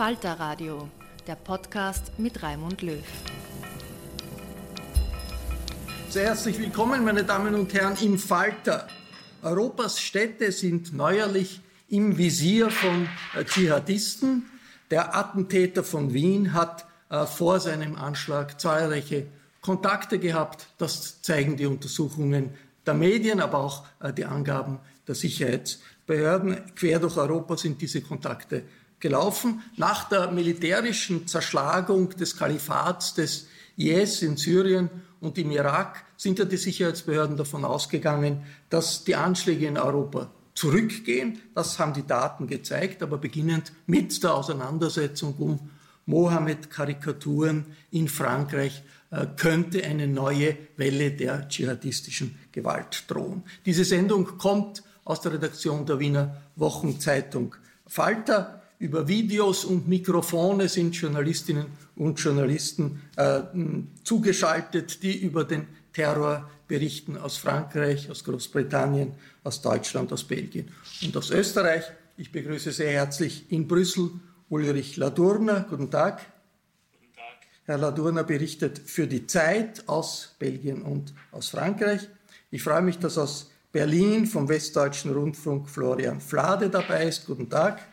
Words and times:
Falter 0.00 0.40
Radio, 0.40 0.88
der 1.26 1.34
Podcast 1.34 2.18
mit 2.18 2.42
Raimund 2.42 2.80
Löw. 2.80 3.04
Sehr 6.08 6.24
herzlich 6.24 6.58
willkommen, 6.58 7.04
meine 7.04 7.22
Damen 7.22 7.54
und 7.54 7.74
Herren, 7.74 7.98
im 8.00 8.18
Falter. 8.18 8.88
Europas 9.42 10.00
Städte 10.00 10.52
sind 10.52 10.94
neuerlich 10.94 11.60
im 11.90 12.16
Visier 12.16 12.70
von 12.70 13.10
äh, 13.36 13.44
Dschihadisten. 13.44 14.46
Der 14.90 15.14
Attentäter 15.14 15.84
von 15.84 16.14
Wien 16.14 16.54
hat 16.54 16.86
äh, 17.10 17.26
vor 17.26 17.60
seinem 17.60 17.94
Anschlag 17.96 18.58
zahlreiche 18.58 19.26
Kontakte 19.60 20.18
gehabt. 20.18 20.68
Das 20.78 21.20
zeigen 21.20 21.58
die 21.58 21.66
Untersuchungen 21.66 22.54
der 22.86 22.94
Medien, 22.94 23.38
aber 23.38 23.58
auch 23.58 23.84
äh, 24.00 24.14
die 24.14 24.24
Angaben 24.24 24.78
der 25.06 25.14
Sicherheitsbehörden. 25.14 26.74
Quer 26.74 27.00
durch 27.00 27.18
Europa 27.18 27.58
sind 27.58 27.82
diese 27.82 28.00
Kontakte 28.00 28.62
gelaufen. 29.00 29.62
Nach 29.76 30.08
der 30.08 30.30
militärischen 30.30 31.26
Zerschlagung 31.26 32.10
des 32.10 32.36
Kalifats 32.36 33.14
des 33.14 33.48
IS 33.76 34.22
in 34.22 34.36
Syrien 34.36 34.90
und 35.20 35.38
im 35.38 35.50
Irak 35.50 36.04
sind 36.16 36.38
ja 36.38 36.44
die 36.44 36.56
Sicherheitsbehörden 36.56 37.36
davon 37.36 37.64
ausgegangen, 37.64 38.42
dass 38.68 39.04
die 39.04 39.16
Anschläge 39.16 39.66
in 39.66 39.78
Europa 39.78 40.30
zurückgehen. 40.54 41.40
Das 41.54 41.78
haben 41.78 41.94
die 41.94 42.06
Daten 42.06 42.46
gezeigt, 42.46 43.02
aber 43.02 43.18
beginnend 43.18 43.72
mit 43.86 44.22
der 44.22 44.34
Auseinandersetzung 44.34 45.34
um 45.38 45.70
Mohammed-Karikaturen 46.06 47.66
in 47.90 48.08
Frankreich 48.08 48.82
äh, 49.10 49.26
könnte 49.36 49.84
eine 49.84 50.06
neue 50.06 50.56
Welle 50.76 51.12
der 51.12 51.48
dschihadistischen 51.48 52.38
Gewalt 52.52 53.04
drohen. 53.08 53.44
Diese 53.64 53.84
Sendung 53.84 54.38
kommt 54.38 54.82
aus 55.04 55.20
der 55.20 55.32
Redaktion 55.32 55.86
der 55.86 55.98
Wiener 55.98 56.42
Wochenzeitung 56.56 57.54
Falter. 57.86 58.59
Über 58.80 59.06
Videos 59.06 59.66
und 59.66 59.88
Mikrofone 59.88 60.66
sind 60.66 60.96
Journalistinnen 60.96 61.66
und 61.96 62.18
Journalisten 62.18 63.02
äh, 63.14 63.42
zugeschaltet, 64.04 65.02
die 65.02 65.18
über 65.18 65.44
den 65.44 65.66
Terror 65.92 66.48
berichten 66.66 67.18
aus 67.18 67.36
Frankreich, 67.36 68.10
aus 68.10 68.24
Großbritannien, 68.24 69.12
aus 69.44 69.60
Deutschland, 69.60 70.10
aus 70.14 70.24
Belgien 70.24 70.70
und 71.02 71.14
aus 71.14 71.30
Österreich. 71.30 71.84
Ich 72.16 72.32
begrüße 72.32 72.72
sehr 72.72 72.90
herzlich 72.92 73.52
in 73.52 73.68
Brüssel 73.68 74.12
Ulrich 74.48 74.96
Ladurner. 74.96 75.66
Guten 75.68 75.90
Tag. 75.90 76.24
Guten 76.90 77.14
Tag. 77.14 77.46
Herr 77.66 77.76
Ladurner 77.76 78.24
berichtet 78.24 78.78
für 78.78 79.06
die 79.06 79.26
Zeit 79.26 79.86
aus 79.90 80.36
Belgien 80.38 80.80
und 80.80 81.12
aus 81.32 81.50
Frankreich. 81.50 82.08
Ich 82.50 82.62
freue 82.62 82.80
mich, 82.80 82.98
dass 82.98 83.18
aus 83.18 83.50
Berlin 83.72 84.24
vom 84.24 84.48
Westdeutschen 84.48 85.12
Rundfunk 85.12 85.68
Florian 85.68 86.22
Flade 86.22 86.70
dabei 86.70 87.08
ist. 87.08 87.26
Guten 87.26 87.50
Tag. 87.50 87.89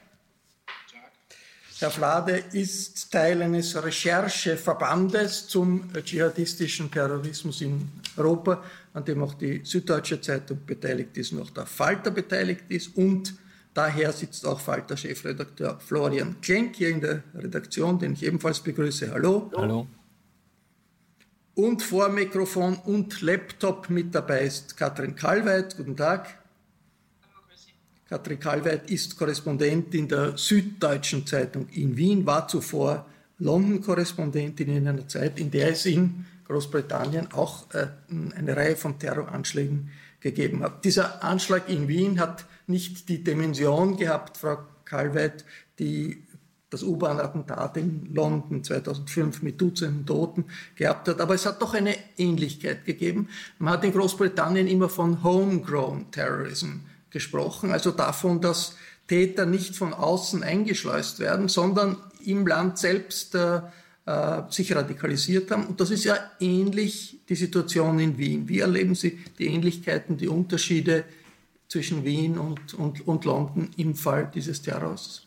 Herr 1.80 1.92
Flade 1.92 2.44
ist 2.54 3.12
Teil 3.12 3.40
eines 3.40 3.76
Rechercheverbandes 3.76 5.48
zum 5.48 5.84
dschihadistischen 5.94 6.90
Terrorismus 6.90 7.62
in 7.62 7.88
Europa, 8.16 8.64
an 8.94 9.06
dem 9.06 9.22
auch 9.22 9.36
die 9.36 9.62
Süddeutsche 9.64 10.20
Zeitung 10.20 10.66
beteiligt 10.66 11.16
ist 11.18 11.34
und 11.34 11.42
auch 11.44 11.52
der 11.52 11.68
Falter 11.68 12.10
beteiligt 12.10 12.64
ist. 12.70 12.98
Und 12.98 13.36
daher 13.76 14.12
sitzt 14.12 14.44
auch 14.48 14.60
Falter-Chefredakteur 14.60 15.80
Florian 15.80 16.42
Klenk 16.42 16.78
hier 16.78 16.90
in 16.90 17.02
der 17.02 17.22
Redaktion, 17.36 18.00
den 18.00 18.14
ich 18.14 18.24
ebenfalls 18.24 18.60
begrüße. 18.60 19.12
Hallo. 19.12 19.52
Hallo. 19.56 19.88
Und 21.54 21.84
vor 21.84 22.10
Mikrofon 22.10 22.78
und 22.86 23.22
Laptop 23.22 23.92
mit 23.92 24.16
dabei 24.16 24.46
ist 24.46 24.76
Katrin 24.78 25.16
Kalweit. 25.16 25.78
Guten 25.78 25.96
Tag. 25.96 26.40
Katrin 28.10 28.40
Kalweit 28.40 28.90
ist 28.90 29.18
Korrespondentin 29.18 30.08
der 30.08 30.38
Süddeutschen 30.38 31.28
Zeitung 31.28 31.68
in 31.70 31.98
Wien, 31.98 32.26
war 32.26 32.48
zuvor 32.48 33.06
London-Korrespondentin 33.40 34.70
in 34.70 34.88
einer 34.88 35.08
Zeit, 35.08 35.40
in 35.40 35.52
der 35.52 35.72
es 35.72 35.86
in 35.86 36.26
Großbritannien 36.48 37.34
auch 37.34 37.70
äh, 37.74 37.88
eine 38.10 38.56
Reihe 38.56 38.78
von 38.78 38.98
Terroranschlägen 38.98 39.90
gegeben 40.22 40.64
hat. 40.64 40.86
Dieser 40.86 41.22
Anschlag 41.22 41.70
in 41.70 41.90
Wien 41.90 42.20
hat 42.20 42.46
nicht 42.66 43.10
die 43.10 43.24
Dimension 43.24 43.98
gehabt, 43.98 44.38
Frau 44.38 44.60
Kalweit, 44.86 45.44
die 45.78 46.24
das 46.70 46.84
U-Bahn-Attentat 46.84 47.78
in 47.78 48.14
London 48.14 48.64
2005 48.64 49.42
mit 49.42 49.60
Dutzenden 49.60 50.06
Toten 50.06 50.46
gehabt 50.76 51.10
hat. 51.10 51.20
Aber 51.20 51.36
es 51.36 51.46
hat 51.46 51.62
doch 51.62 51.74
eine 51.74 51.96
Ähnlichkeit 52.18 52.86
gegeben. 52.86 53.28
Man 53.60 53.74
hat 53.74 53.84
in 53.84 53.92
Großbritannien 53.92 54.68
immer 54.68 54.90
von 54.90 55.24
Homegrown 55.24 56.10
Terrorism 56.12 56.80
gesprochen, 57.18 57.72
also 57.72 57.92
davon, 57.92 58.42
dass 58.42 58.76
Täter 59.08 59.46
nicht 59.46 59.76
von 59.76 59.94
außen 59.94 60.44
eingeschleust 60.44 61.20
werden, 61.20 61.48
sondern 61.48 61.98
im 62.24 62.46
Land 62.46 62.78
selbst 62.78 63.34
äh, 63.36 63.62
äh, 64.06 64.42
sich 64.50 64.76
radikalisiert 64.76 65.50
haben. 65.52 65.66
Und 65.66 65.80
das 65.80 65.90
ist 65.92 66.04
ja 66.04 66.18
ähnlich 66.40 67.20
die 67.28 67.36
Situation 67.36 68.00
in 68.00 68.18
Wien. 68.18 68.48
Wie 68.48 68.60
erleben 68.60 68.96
Sie 68.96 69.20
die 69.40 69.48
Ähnlichkeiten, 69.48 70.18
die 70.18 70.28
Unterschiede 70.28 71.06
zwischen 71.68 72.06
Wien 72.06 72.38
und, 72.38 72.74
und, 72.74 73.08
und 73.08 73.26
London 73.26 73.70
im 73.78 73.96
Fall 73.96 74.30
dieses 74.34 74.62
Terrors? 74.62 75.26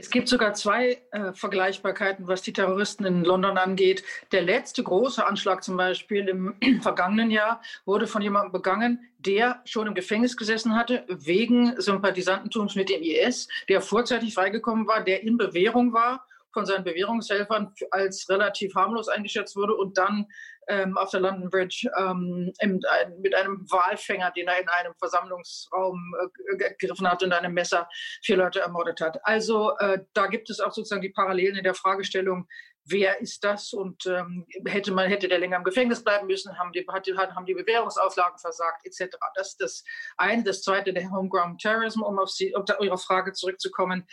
Es 0.00 0.10
gibt 0.10 0.28
sogar 0.28 0.54
zwei 0.54 1.02
äh, 1.10 1.32
Vergleichbarkeiten, 1.32 2.28
was 2.28 2.42
die 2.42 2.52
Terroristen 2.52 3.04
in 3.04 3.24
London 3.24 3.58
angeht. 3.58 4.04
Der 4.30 4.42
letzte 4.42 4.84
große 4.84 5.26
Anschlag 5.26 5.64
zum 5.64 5.76
Beispiel 5.76 6.28
im 6.28 6.54
vergangenen 6.82 7.32
Jahr 7.32 7.60
wurde 7.84 8.06
von 8.06 8.22
jemandem 8.22 8.52
begangen, 8.52 9.10
der 9.18 9.60
schon 9.64 9.88
im 9.88 9.94
Gefängnis 9.94 10.36
gesessen 10.36 10.76
hatte 10.76 11.04
wegen 11.08 11.74
Sympathisantentums 11.80 12.76
mit 12.76 12.90
dem 12.90 13.02
IS, 13.02 13.48
der 13.68 13.80
vorzeitig 13.80 14.34
freigekommen 14.34 14.86
war, 14.86 15.02
der 15.02 15.24
in 15.24 15.36
Bewährung 15.36 15.92
war 15.92 16.27
von 16.52 16.66
seinen 16.66 16.84
Bewährungshelfern 16.84 17.72
als 17.90 18.28
relativ 18.28 18.74
harmlos 18.74 19.08
eingeschätzt 19.08 19.56
wurde 19.56 19.74
und 19.74 19.98
dann 19.98 20.26
ähm, 20.68 20.96
auf 20.98 21.10
der 21.10 21.20
London 21.20 21.50
Bridge 21.50 21.90
ähm, 21.98 22.52
im, 22.60 22.80
ein, 22.90 23.20
mit 23.20 23.34
einem 23.34 23.66
Walfänger, 23.70 24.30
den 24.32 24.48
er 24.48 24.60
in 24.60 24.68
einem 24.68 24.94
Versammlungsraum 24.98 26.14
äh, 26.20 26.56
gegriffen 26.56 27.10
hat 27.10 27.22
und 27.22 27.32
einem 27.32 27.54
Messer 27.54 27.88
vier 28.22 28.36
Leute 28.36 28.60
ermordet 28.60 29.00
hat. 29.00 29.18
Also 29.24 29.76
äh, 29.78 30.00
da 30.12 30.26
gibt 30.26 30.50
es 30.50 30.60
auch 30.60 30.72
sozusagen 30.72 31.02
die 31.02 31.10
Parallelen 31.10 31.56
in 31.56 31.64
der 31.64 31.74
Fragestellung, 31.74 32.46
wer 32.90 33.20
ist 33.20 33.44
das 33.44 33.72
und 33.72 34.06
ähm, 34.06 34.46
hätte 34.66 34.92
man 34.92 35.08
hätte 35.08 35.28
der 35.28 35.38
länger 35.38 35.58
im 35.58 35.64
Gefängnis 35.64 36.02
bleiben 36.02 36.26
müssen, 36.26 36.58
haben 36.58 36.72
die, 36.72 36.86
hat, 36.88 37.34
haben 37.34 37.46
die 37.46 37.54
Bewährungsauflagen 37.54 38.38
versagt 38.38 38.84
etc. 38.84 39.16
Das 39.34 39.48
ist 39.48 39.60
das 39.60 39.84
eine. 40.16 40.42
Das 40.44 40.62
zweite, 40.62 40.92
der 40.92 41.10
Homegrown 41.10 41.58
Terrorism, 41.58 42.02
um 42.02 42.18
auf 42.18 42.30
Sie, 42.30 42.54
um 42.54 42.64
da, 42.64 42.78
Ihre 42.80 42.98
Frage 42.98 43.32
zurückzukommen 43.32 44.06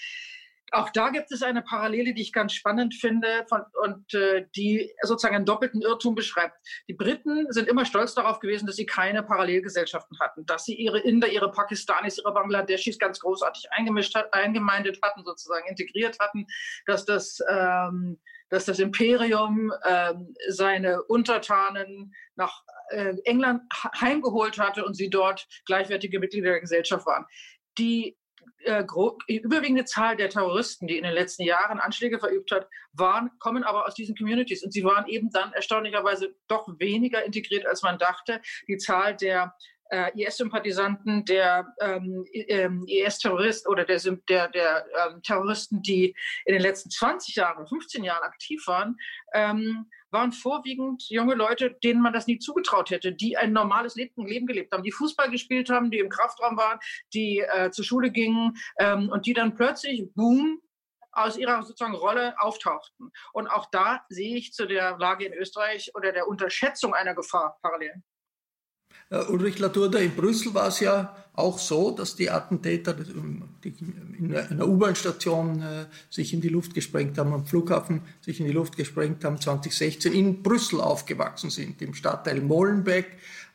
auch 0.75 0.89
da 0.89 1.09
gibt 1.09 1.31
es 1.31 1.41
eine 1.41 1.61
Parallele, 1.61 2.13
die 2.13 2.21
ich 2.21 2.33
ganz 2.33 2.53
spannend 2.53 2.93
finde 2.95 3.45
von, 3.47 3.61
und 3.83 4.13
äh, 4.13 4.45
die 4.55 4.91
sozusagen 5.01 5.35
einen 5.35 5.45
doppelten 5.45 5.81
Irrtum 5.81 6.15
beschreibt. 6.15 6.55
Die 6.87 6.93
Briten 6.93 7.51
sind 7.51 7.67
immer 7.67 7.85
stolz 7.85 8.13
darauf 8.13 8.39
gewesen, 8.39 8.65
dass 8.65 8.75
sie 8.75 8.85
keine 8.85 9.23
Parallelgesellschaften 9.23 10.19
hatten, 10.19 10.45
dass 10.45 10.65
sie 10.65 10.75
ihre 10.75 10.99
Inder, 10.99 11.27
ihre 11.29 11.51
Pakistanis, 11.51 12.17
ihre 12.17 12.33
Bangladeschis 12.33 12.99
ganz 12.99 13.19
großartig 13.19 13.71
eingemischt 13.71 14.15
hat, 14.15 14.33
eingemeindet 14.33 14.99
hatten, 15.01 15.23
sozusagen 15.23 15.67
integriert 15.67 16.19
hatten, 16.19 16.45
dass 16.85 17.05
das 17.05 17.39
ähm, 17.49 18.19
dass 18.49 18.65
das 18.65 18.79
Imperium 18.79 19.73
ähm, 19.85 20.35
seine 20.49 21.03
Untertanen 21.03 22.13
nach 22.35 22.63
äh, 22.89 23.15
England 23.23 23.63
heimgeholt 23.99 24.59
hatte 24.59 24.85
und 24.85 24.93
sie 24.93 25.09
dort 25.09 25.47
gleichwertige 25.65 26.19
Mitglieder 26.19 26.51
der 26.51 26.61
Gesellschaft 26.61 27.05
waren. 27.05 27.25
Die 27.77 28.17
äh, 28.63 28.83
überwiegende 29.27 29.85
Zahl 29.85 30.15
der 30.15 30.29
Terroristen, 30.29 30.87
die 30.87 30.97
in 30.97 31.03
den 31.03 31.13
letzten 31.13 31.43
Jahren 31.43 31.79
Anschläge 31.79 32.19
verübt 32.19 32.51
hat, 32.51 32.67
waren, 32.93 33.31
kommen 33.39 33.63
aber 33.63 33.85
aus 33.85 33.95
diesen 33.95 34.15
Communities. 34.15 34.63
Und 34.63 34.71
sie 34.71 34.83
waren 34.83 35.07
eben 35.07 35.29
dann 35.29 35.53
erstaunlicherweise 35.53 36.35
doch 36.47 36.67
weniger 36.79 37.23
integriert, 37.23 37.65
als 37.65 37.83
man 37.83 37.97
dachte. 37.97 38.41
Die 38.67 38.77
Zahl 38.77 39.15
der 39.15 39.55
äh, 39.89 40.11
IS-Sympathisanten, 40.15 41.25
der 41.25 41.73
ähm, 41.79 42.25
ähm, 42.33 42.85
IS-Terrorist 42.87 43.67
oder 43.67 43.85
der, 43.85 43.99
der, 44.29 44.49
der 44.49 44.85
ähm, 45.07 45.21
Terroristen, 45.21 45.81
die 45.81 46.15
in 46.45 46.53
den 46.53 46.61
letzten 46.61 46.89
20 46.89 47.35
Jahren, 47.35 47.67
15 47.67 48.03
Jahren 48.03 48.23
aktiv 48.23 48.65
waren, 48.67 48.97
ähm, 49.33 49.89
waren 50.11 50.31
vorwiegend 50.31 51.03
junge 51.09 51.35
Leute, 51.35 51.75
denen 51.83 52.01
man 52.01 52.13
das 52.13 52.27
nie 52.27 52.39
zugetraut 52.39 52.89
hätte, 52.89 53.11
die 53.11 53.37
ein 53.37 53.51
normales 53.51 53.95
Leben, 53.95 54.47
gelebt 54.47 54.71
haben, 54.71 54.83
die 54.83 54.91
Fußball 54.91 55.29
gespielt 55.29 55.69
haben, 55.69 55.91
die 55.91 55.99
im 55.99 56.09
Kraftraum 56.09 56.57
waren, 56.57 56.79
die 57.13 57.39
äh, 57.39 57.69
zur 57.71 57.83
Schule 57.83 58.11
gingen 58.11 58.53
ähm, 58.79 59.09
und 59.09 59.25
die 59.25 59.33
dann 59.33 59.55
plötzlich, 59.55 60.05
boom, 60.13 60.61
aus 61.11 61.37
ihrer 61.37 61.63
sozusagen 61.63 61.95
Rolle 61.95 62.35
auftauchten. 62.39 63.11
Und 63.33 63.47
auch 63.47 63.67
da 63.71 64.05
sehe 64.09 64.35
ich 64.35 64.53
zu 64.53 64.65
der 64.65 64.97
Lage 64.97 65.25
in 65.25 65.33
Österreich 65.33 65.91
oder 65.95 66.11
der 66.11 66.27
Unterschätzung 66.27 66.93
einer 66.93 67.15
Gefahr 67.15 67.57
parallel. 67.61 68.03
Uh, 69.11 69.31
Ulrich 69.31 69.59
Laturda, 69.59 69.99
in 69.99 70.15
Brüssel 70.15 70.53
war 70.53 70.69
es 70.69 70.79
ja 70.79 71.15
auch 71.35 71.59
so, 71.59 71.91
dass 71.91 72.15
die 72.15 72.29
Attentäter 72.29 72.95
ähm, 72.97 73.43
die 73.63 73.73
in 74.17 74.35
einer 74.35 74.67
U-Bahn-Station 74.67 75.61
äh, 75.61 75.85
sich 76.09 76.33
in 76.33 76.41
die 76.41 76.49
Luft 76.49 76.73
gesprengt 76.73 77.17
haben, 77.17 77.33
am 77.33 77.45
Flughafen 77.45 78.01
sich 78.21 78.39
in 78.39 78.45
die 78.45 78.53
Luft 78.53 78.77
gesprengt 78.77 79.23
haben, 79.23 79.39
2016 79.39 80.13
in 80.13 80.41
Brüssel 80.41 80.79
aufgewachsen 80.79 81.49
sind, 81.49 81.81
im 81.81 81.93
Stadtteil 81.93 82.41
Molenbeek 82.41 83.05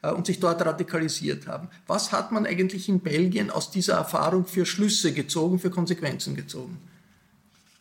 äh, 0.02 0.10
und 0.10 0.26
sich 0.26 0.40
dort 0.40 0.64
radikalisiert 0.64 1.46
haben. 1.46 1.68
Was 1.86 2.12
hat 2.12 2.32
man 2.32 2.46
eigentlich 2.46 2.88
in 2.88 3.00
Belgien 3.00 3.50
aus 3.50 3.70
dieser 3.70 3.94
Erfahrung 3.94 4.44
für 4.44 4.66
Schlüsse 4.66 5.12
gezogen, 5.12 5.58
für 5.58 5.70
Konsequenzen 5.70 6.36
gezogen? 6.36 6.78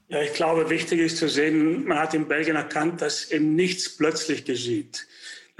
Ja, 0.08 0.22
ich 0.24 0.34
glaube, 0.34 0.70
wichtig 0.72 1.02
ist 1.02 1.18
zu 1.18 1.30
sehen, 1.30 1.86
man 1.86 2.00
hat 2.00 2.16
in 2.16 2.28
Belgien 2.28 2.56
erkannt, 2.56 3.02
dass 3.02 3.30
eben 3.32 3.56
nichts 3.56 3.96
plötzlich 3.96 4.44
geschieht. 4.44 5.06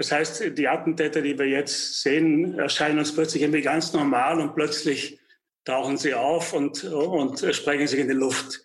Das 0.00 0.12
heißt, 0.12 0.56
die 0.56 0.66
Attentäter, 0.66 1.20
die 1.20 1.38
wir 1.38 1.44
jetzt 1.44 2.00
sehen, 2.00 2.58
erscheinen 2.58 3.00
uns 3.00 3.14
plötzlich 3.14 3.42
irgendwie 3.42 3.60
ganz 3.60 3.92
normal 3.92 4.40
und 4.40 4.54
plötzlich 4.54 5.20
tauchen 5.66 5.98
sie 5.98 6.14
auf 6.14 6.54
und, 6.54 6.84
und 6.84 7.40
sprengen 7.54 7.86
sich 7.86 8.00
in 8.00 8.08
die 8.08 8.14
Luft. 8.14 8.62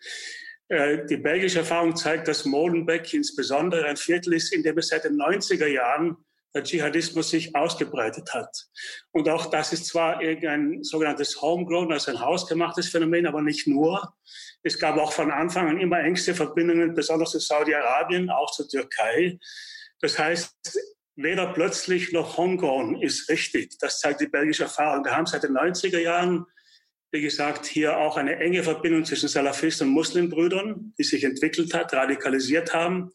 Äh, 0.69 1.05
die 1.07 1.17
belgische 1.17 1.59
Erfahrung 1.59 1.93
zeigt, 1.93 2.29
dass 2.29 2.45
Molenbeek 2.45 3.13
insbesondere 3.13 3.83
ein 3.83 3.97
Viertel 3.97 4.31
ist, 4.35 4.53
in 4.53 4.63
dem 4.63 4.77
es 4.77 4.87
seit 4.87 5.03
den 5.03 5.17
90er 5.17 5.67
Jahren 5.67 6.15
der 6.53 6.63
Dschihadismus 6.63 7.31
sich 7.31 7.53
ausgebreitet 7.53 8.33
hat. 8.33 8.67
Und 9.11 9.27
auch 9.27 9.47
das 9.47 9.73
ist 9.73 9.87
zwar 9.87 10.21
irgendein 10.21 10.83
sogenanntes 10.83 11.41
Homegrown, 11.41 11.91
also 11.91 12.11
ein 12.11 12.21
hausgemachtes 12.21 12.87
Phänomen, 12.87 13.27
aber 13.27 13.41
nicht 13.41 13.67
nur. 13.67 14.15
Es 14.63 14.79
gab 14.79 14.95
auch 14.97 15.11
von 15.11 15.31
Anfang 15.31 15.67
an 15.67 15.81
immer 15.81 15.99
engste 15.99 16.33
Verbindungen, 16.33 16.93
besonders 16.93 17.31
zu 17.31 17.39
Saudi-Arabien, 17.39 18.29
auch 18.29 18.51
zur 18.51 18.69
Türkei. 18.69 19.37
Das 19.99 20.17
heißt, 20.17 20.55
weder 21.15 21.53
plötzlich 21.53 22.11
noch 22.11 22.37
Hongkong 22.37 23.01
ist 23.01 23.29
richtig. 23.29 23.77
Das 23.79 23.99
zeigt 23.99 24.21
die 24.21 24.27
belgische 24.27 24.63
Erfahrung. 24.63 25.03
Wir 25.05 25.15
haben 25.15 25.25
seit 25.25 25.43
den 25.43 25.55
90er 25.55 25.99
Jahren, 25.99 26.45
wie 27.11 27.21
gesagt, 27.21 27.65
hier 27.65 27.97
auch 27.97 28.17
eine 28.17 28.37
enge 28.37 28.63
Verbindung 28.63 29.05
zwischen 29.05 29.29
Salafisten 29.29 29.87
und 29.87 29.93
Muslimbrüdern, 29.93 30.93
die 30.97 31.03
sich 31.03 31.23
entwickelt 31.23 31.73
hat, 31.73 31.93
radikalisiert 31.93 32.73
haben. 32.73 33.11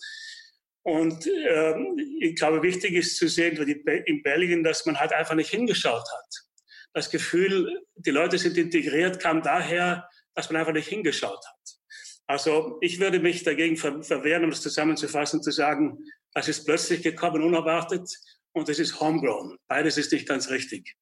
Und 0.83 1.27
äh, 1.27 1.75
ich 2.21 2.37
glaube, 2.37 2.63
wichtig 2.63 2.95
ist 2.95 3.17
zu 3.17 3.29
sehen 3.29 3.57
in 3.59 4.23
Belgien, 4.23 4.65
dass 4.65 4.87
man 4.87 4.99
halt 4.99 5.13
einfach 5.13 5.35
nicht 5.35 5.51
hingeschaut 5.51 6.07
hat. 6.11 6.35
Das 6.95 7.11
Gefühl, 7.11 7.83
die 7.97 8.11
Leute 8.11 8.39
sind 8.39 8.57
integriert, 8.57 9.21
kam 9.21 9.43
daher, 9.43 10.09
dass 10.35 10.51
man 10.51 10.61
einfach 10.61 10.73
nicht 10.73 10.89
hingeschaut 10.89 11.39
hat. 11.47 11.81
Also 12.27 12.79
ich 12.81 12.99
würde 13.01 13.21
mich 13.21 13.43
dagegen 13.43 13.77
verwehren, 13.77 14.45
um 14.45 14.51
es 14.51 14.63
zusammenzufassen, 14.63 15.43
zu 15.43 15.51
sagen, 15.51 15.99
das 16.35 16.49
ist 16.49 16.65
plötzlich 16.65 17.03
gekommen, 17.03 17.43
unerwartet 17.43 18.09
und 18.53 18.69
es 18.69 18.79
ist 18.79 19.01
homegrown. 19.01 19.57
Beides 19.69 19.99
ist 19.99 20.13
nicht 20.13 20.29
ganz 20.29 20.51
richtig. 20.51 20.97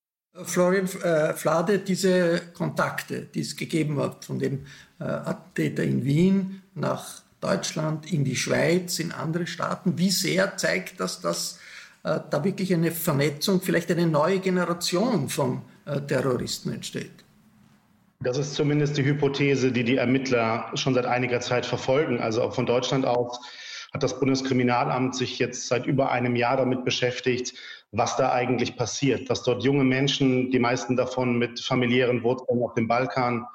Florian 0.45 0.87
äh, 1.03 1.35
Flade, 1.35 1.79
diese 1.79 2.53
Kontakte, 2.55 3.23
die 3.23 3.41
es 3.41 3.57
gegeben 3.57 3.99
hat 4.01 4.25
von 4.25 4.39
dem 4.39 4.67
äh, 5.01 5.05
Attentäter 5.05 5.83
in 5.83 6.05
Wien 6.05 6.63
nach 6.75 7.23
Deutschland, 7.41 8.13
in 8.13 8.25
die 8.25 8.37
Schweiz, 8.37 8.99
in 8.99 9.13
andere 9.13 9.47
Staaten, 9.47 9.99
wie 9.99 10.11
sehr 10.11 10.57
zeigt 10.57 11.01
das, 11.01 11.21
dass 11.21 11.59
äh, 12.05 12.21
da 12.31 12.45
wirklich 12.45 12.73
eine 12.73 12.93
Vernetzung, 12.93 13.61
vielleicht 13.61 13.91
eine 13.91 14.07
neue 14.07 14.39
Generation 14.39 15.29
von 15.29 15.63
äh, 15.87 16.01
Terroristen 16.01 16.73
entsteht? 16.73 17.25
Das 18.21 18.37
ist 18.37 18.55
zumindest 18.55 18.97
die 18.97 19.05
Hypothese, 19.05 19.71
die 19.71 19.85
die 19.85 19.97
Ermittler 19.97 20.71
schon 20.75 20.95
seit 20.95 21.07
einiger 21.07 21.41
Zeit 21.41 21.65
verfolgen. 21.65 22.21
Also 22.21 22.43
auch 22.43 22.55
von 22.55 22.67
Deutschland 22.67 23.07
aus 23.07 23.41
hat 23.93 24.03
das 24.03 24.19
Bundeskriminalamt 24.21 25.15
sich 25.15 25.39
jetzt 25.39 25.69
seit 25.69 25.87
über 25.87 26.11
einem 26.11 26.37
Jahr 26.37 26.57
damit 26.57 26.85
beschäftigt, 26.85 27.55
was 27.91 28.17
da 28.17 28.33
eigentlich 28.33 28.77
passiert, 28.77 29.31
dass 29.31 29.43
dort 29.43 29.65
junge 29.65 29.85
Menschen, 29.85 30.51
die 30.51 30.59
meisten 30.59 30.97
davon 30.97 31.39
mit 31.39 31.61
familiären 31.61 32.23
Wurzeln 32.23 32.63
auf 32.63 32.75
dem 32.75 32.87
Balkan 32.87 33.47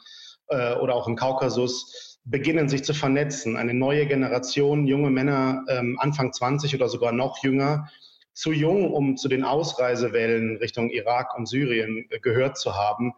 äh, 0.48 0.74
oder 0.76 0.96
auch 0.96 1.08
im 1.08 1.16
Kaukasus, 1.16 2.20
beginnen 2.26 2.70
sich 2.70 2.84
zu 2.84 2.94
vernetzen. 2.94 3.58
Eine 3.58 3.74
neue 3.74 4.06
Generation, 4.08 4.88
junge 4.88 5.12
Männer, 5.12 5.64
ähm, 5.68 5.98
Anfang 6.00 6.34
20 6.34 6.74
oder 6.76 6.90
sogar 6.90 7.12
noch 7.12 7.44
jünger, 7.44 7.90
zu 8.34 8.52
jung, 8.52 8.92
um 8.92 9.16
zu 9.16 9.28
den 9.28 9.44
Ausreisewellen 9.44 10.58
Richtung 10.58 10.90
Irak 10.90 11.38
und 11.38 11.48
Syrien 11.48 12.08
äh, 12.10 12.20
gehört 12.20 12.58
zu 12.58 12.76
haben. 12.76 13.14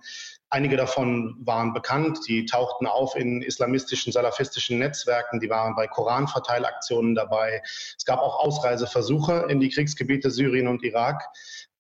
Einige 0.56 0.78
davon 0.78 1.36
waren 1.42 1.74
bekannt, 1.74 2.20
die 2.30 2.46
tauchten 2.46 2.88
auf 2.88 3.18
in 3.18 3.42
islamistischen, 3.42 4.14
salafistischen 4.14 4.80
Netzwerken, 4.80 5.42
die 5.42 5.50
waren 5.50 5.76
bei 5.76 5.86
Koranverteilaktionen 5.86 7.14
dabei. 7.14 7.62
Es 7.98 8.06
gab 8.06 8.22
auch 8.22 8.40
Ausreiseversuche 8.40 9.48
in 9.50 9.60
die 9.60 9.68
Kriegsgebiete 9.68 10.32
Syrien 10.32 10.70
und 10.70 10.82
Irak. 10.82 11.24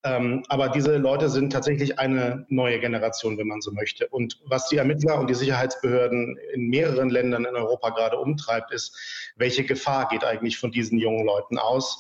Ähm, 0.03 0.44
aber 0.50 0.67
diese 0.67 0.98
Leute 0.98 1.29
sind 1.29 1.53
tatsächlich 1.53 2.00
eine 2.00 2.46
neue 2.50 2.82
Generation, 2.82 3.38
wenn 3.38 3.48
man 3.48 3.62
so 3.62 3.72
möchte. 3.72 4.10
Und 4.10 4.41
was 4.44 4.67
die 4.67 4.75
Ermittler 4.75 5.22
und 5.22 5.29
die 5.29 5.36
Sicherheitsbehörden 5.36 6.38
in 6.53 6.67
mehreren 6.67 7.10
Ländern 7.10 7.46
in 7.46 7.55
Europa 7.55 7.91
gerade 7.91 8.17
umtreibt, 8.17 8.74
ist, 8.74 8.94
welche 9.38 9.63
Gefahr 9.63 10.10
geht 10.10 10.25
eigentlich 10.25 10.58
von 10.58 10.72
diesen 10.72 11.00
jungen 11.00 11.25
Leuten 11.25 11.58
aus? 11.58 11.98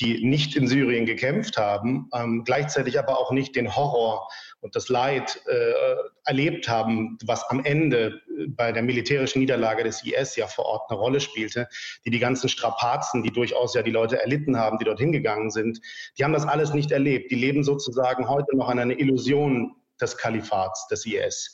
Die 0.00 0.24
nicht 0.24 0.56
in 0.56 0.68
Syrien 0.68 1.06
gekämpft 1.06 1.56
haben, 1.56 2.08
ähm, 2.14 2.44
gleichzeitig 2.44 2.98
aber 2.98 3.18
auch 3.18 3.32
nicht 3.32 3.56
den 3.56 3.74
Horror 3.74 4.28
und 4.60 4.76
das 4.76 4.88
Leid 4.88 5.40
äh, 5.46 5.72
erlebt 6.24 6.68
haben, 6.68 7.18
was 7.24 7.44
am 7.50 7.64
Ende 7.64 8.20
äh, 8.38 8.46
bei 8.48 8.72
der 8.72 8.82
militärischen 8.82 9.40
Niederlage 9.40 9.84
des 9.84 10.04
IS 10.04 10.36
ja 10.36 10.46
vor 10.46 10.66
Ort 10.66 10.90
eine 10.90 10.98
Rolle 10.98 11.20
spielte, 11.20 11.68
die 12.04 12.10
die 12.10 12.18
ganzen 12.18 12.48
Strapazen, 12.48 13.22
die 13.22 13.30
durchaus 13.30 13.74
ja 13.74 13.82
die 13.82 13.90
Leute 13.90 14.20
erlitten 14.20 14.58
haben, 14.58 14.78
die 14.78 14.84
dort 14.84 14.98
hingegangen 14.98 15.50
sind, 15.50 15.80
die 16.18 16.24
haben 16.24 16.32
das 16.32 16.46
alles 16.46 16.74
nicht 16.74 16.90
erlebt. 16.90 17.30
Die 17.30 17.36
leben 17.36 17.64
sozusagen 17.64 18.28
heute 18.28 18.56
noch 18.56 18.68
an 18.68 18.78
einer 18.78 18.98
Illusion 18.98 19.76
des 20.00 20.16
Kalifats, 20.16 20.86
des 20.88 21.06
IS. 21.06 21.52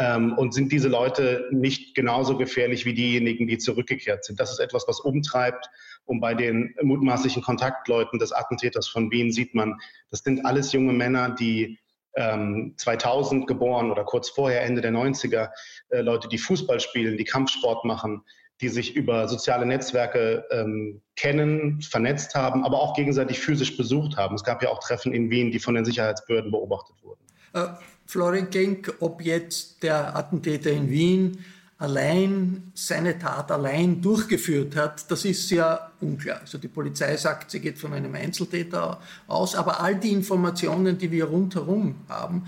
Ähm, 0.00 0.36
und 0.38 0.54
sind 0.54 0.70
diese 0.70 0.88
Leute 0.88 1.48
nicht 1.50 1.94
genauso 1.94 2.36
gefährlich 2.36 2.84
wie 2.84 2.94
diejenigen, 2.94 3.48
die 3.48 3.58
zurückgekehrt 3.58 4.24
sind? 4.24 4.38
Das 4.38 4.52
ist 4.52 4.60
etwas, 4.60 4.86
was 4.86 5.00
umtreibt. 5.00 5.68
Und 6.08 6.20
bei 6.20 6.34
den 6.34 6.74
mutmaßlichen 6.82 7.42
Kontaktleuten 7.42 8.18
des 8.18 8.32
Attentäters 8.32 8.88
von 8.88 9.10
Wien 9.10 9.30
sieht 9.30 9.54
man, 9.54 9.78
das 10.10 10.20
sind 10.20 10.44
alles 10.44 10.72
junge 10.72 10.92
Männer, 10.94 11.30
die 11.30 11.78
2000 12.16 13.42
ähm, 13.42 13.46
geboren 13.46 13.92
oder 13.92 14.02
kurz 14.02 14.28
vorher, 14.30 14.62
Ende 14.62 14.80
der 14.80 14.90
90er, 14.90 15.50
äh, 15.90 16.00
Leute, 16.00 16.28
die 16.28 16.38
Fußball 16.38 16.80
spielen, 16.80 17.16
die 17.16 17.24
Kampfsport 17.24 17.84
machen, 17.84 18.22
die 18.60 18.68
sich 18.68 18.96
über 18.96 19.28
soziale 19.28 19.66
Netzwerke 19.66 20.44
ähm, 20.50 21.00
kennen, 21.14 21.80
vernetzt 21.80 22.34
haben, 22.34 22.64
aber 22.64 22.80
auch 22.80 22.94
gegenseitig 22.94 23.38
physisch 23.38 23.76
besucht 23.76 24.16
haben. 24.16 24.34
Es 24.34 24.42
gab 24.42 24.62
ja 24.62 24.70
auch 24.70 24.80
Treffen 24.80 25.12
in 25.12 25.30
Wien, 25.30 25.52
die 25.52 25.60
von 25.60 25.74
den 25.74 25.84
Sicherheitsbehörden 25.84 26.50
beobachtet 26.50 26.96
wurden. 27.02 27.20
Äh, 27.52 27.68
Florian 28.06 28.50
Genk, 28.50 28.96
ob 29.00 29.22
jetzt 29.22 29.82
der 29.82 30.16
Attentäter 30.16 30.70
in 30.70 30.90
Wien 30.90 31.44
allein 31.78 32.72
seine 32.74 33.18
Tat 33.18 33.52
allein 33.52 34.02
durchgeführt 34.02 34.74
hat, 34.74 35.10
das 35.10 35.24
ist 35.24 35.48
sehr 35.48 35.92
unklar. 36.00 36.40
Also 36.40 36.58
die 36.58 36.68
Polizei 36.68 37.16
sagt, 37.16 37.52
sie 37.52 37.60
geht 37.60 37.78
von 37.78 37.92
einem 37.92 38.14
Einzeltäter 38.14 39.00
aus, 39.28 39.54
aber 39.54 39.80
all 39.80 39.94
die 39.94 40.12
Informationen, 40.12 40.98
die 40.98 41.10
wir 41.12 41.26
rundherum 41.26 41.94
haben, 42.08 42.46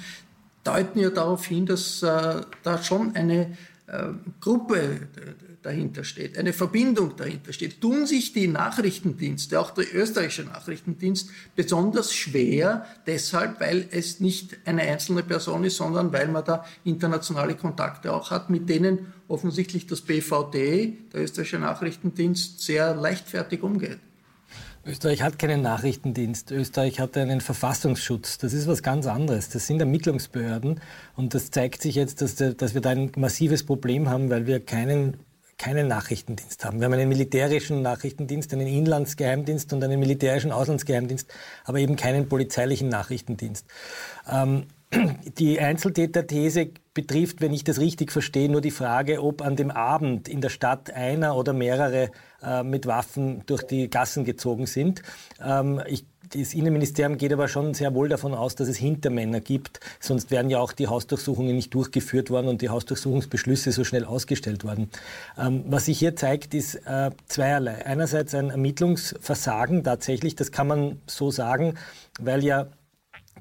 deuten 0.65 0.99
ja 0.99 1.11
darauf 1.11 1.47
hin, 1.47 1.65
dass 1.65 2.03
äh, 2.03 2.41
da 2.63 2.83
schon 2.83 3.15
eine 3.15 3.57
Gruppe 4.41 5.09
dahinter 5.63 6.05
steht, 6.05 6.39
eine 6.39 6.53
Verbindung 6.53 7.17
dahinter 7.17 7.53
steht, 7.53 7.81
tun 7.81 8.07
sich 8.07 8.33
die 8.33 8.47
Nachrichtendienste, 8.47 9.59
auch 9.59 9.73
der 9.73 9.95
österreichische 9.95 10.45
Nachrichtendienst, 10.45 11.31
besonders 11.57 12.15
schwer, 12.15 12.87
deshalb, 13.07 13.61
weil 13.61 13.87
es 13.91 14.21
nicht 14.21 14.59
eine 14.65 14.83
einzelne 14.83 15.23
Person 15.23 15.65
ist, 15.65 15.77
sondern 15.77 16.13
weil 16.13 16.29
man 16.29 16.45
da 16.45 16.65
internationale 16.85 17.57
Kontakte 17.57 18.13
auch 18.13 18.31
hat, 18.31 18.49
mit 18.49 18.69
denen 18.69 19.13
offensichtlich 19.29 19.87
das 19.87 20.03
BVD, 20.03 20.97
der 21.13 21.23
österreichische 21.23 21.59
Nachrichtendienst, 21.59 22.61
sehr 22.61 22.95
leichtfertig 22.95 23.63
umgeht. 23.63 23.99
Österreich 24.85 25.23
hat 25.23 25.39
keinen 25.39 25.61
Nachrichtendienst. 25.61 26.51
Österreich 26.51 27.01
hat 27.01 27.17
einen 27.17 27.41
Verfassungsschutz. 27.43 28.39
Das 28.39 28.55
ist 28.55 28.67
was 28.67 28.83
ganz 28.83 29.07
anderes. 29.07 29.51
Das 29.51 29.67
sind 29.67 29.81
Ermittlungsbehörden. 29.81 30.81
Und 31.17 31.35
das 31.35 31.51
zeigt 31.51 31.83
sich 31.83 31.97
jetzt, 31.97 32.23
dass, 32.23 32.37
dass 32.37 32.75
wir 32.75 32.81
da 32.81 32.91
ein 32.91 33.13
massives 33.17 33.65
Problem 33.65 34.09
haben, 34.09 34.31
weil 34.31 34.47
wir 34.47 34.65
keinen 34.65 35.19
keinen 35.59 35.89
Nachrichtendienst 35.89 36.65
haben. 36.65 36.81
Wir 36.81 36.87
haben 36.87 36.95
einen 36.95 37.11
militärischen 37.11 37.83
Nachrichtendienst, 37.83 38.51
einen 38.55 38.67
Inlandsgeheimdienst 38.67 39.71
und 39.75 39.85
einen 39.85 40.01
militärischen 40.01 40.53
Auslandsgeheimdienst, 40.53 41.31
aber 41.65 41.81
eben 41.81 41.97
keinen 41.97 42.31
polizeilichen 42.31 42.89
Nachrichtendienst. 42.89 43.67
Ähm, 44.27 44.65
die 45.39 45.61
Einzeltäter-These 45.61 46.71
betrifft, 46.95 47.41
wenn 47.41 47.53
ich 47.53 47.65
das 47.65 47.79
richtig 47.79 48.11
verstehe, 48.11 48.49
nur 48.49 48.61
die 48.61 48.71
Frage, 48.71 49.23
ob 49.23 49.43
an 49.43 49.57
dem 49.57 49.71
Abend 49.71 50.29
in 50.29 50.41
der 50.41 50.49
Stadt 50.49 50.93
einer 50.93 51.37
oder 51.37 51.53
mehrere 51.53 52.11
äh, 52.43 52.63
mit 52.63 52.87
Waffen 52.87 53.43
durch 53.47 53.63
die 53.63 53.89
Gassen 53.89 54.25
gezogen 54.25 54.67
sind. 54.67 55.03
Ähm, 55.43 55.81
ich 55.87 56.05
das 56.33 56.55
Innenministerium 56.55 57.19
geht 57.19 57.33
aber 57.33 57.49
schon 57.49 57.75
sehr 57.75 57.93
wohl 57.95 58.09
davon 58.09 58.35
aus, 58.35 58.55
dass 58.55 58.69
es 58.69 58.77
Hintermänner 58.77 59.41
gibt. 59.41 59.81
Sonst 59.99 60.31
wären 60.31 60.49
ja 60.49 60.61
auch 60.61 60.73
die 60.73 60.87
Hausdurchsuchungen 60.87 61.57
nicht 61.57 61.75
durchgeführt 61.75 62.31
worden 62.31 62.47
und 62.47 62.63
die 62.63 62.69
Hausdurchsuchungsbeschlüsse 62.69 63.73
so 63.73 63.83
schnell 63.83 64.05
ausgestellt 64.05 64.63
worden. 64.63 64.91
Ähm, 65.37 65.65
was 65.67 65.87
sich 65.87 65.99
hier 65.99 66.15
zeigt, 66.15 66.55
ist 66.55 66.77
äh, 66.87 67.11
zweierlei. 67.27 67.85
Einerseits 67.85 68.35
ein 68.35 68.51
Ermittlungsversagen 68.51 69.83
tatsächlich, 69.83 70.37
das 70.37 70.53
kann 70.53 70.69
man 70.69 71.01
so 71.07 71.33
sagen, 71.33 71.75
weil 72.21 72.45
ja 72.45 72.69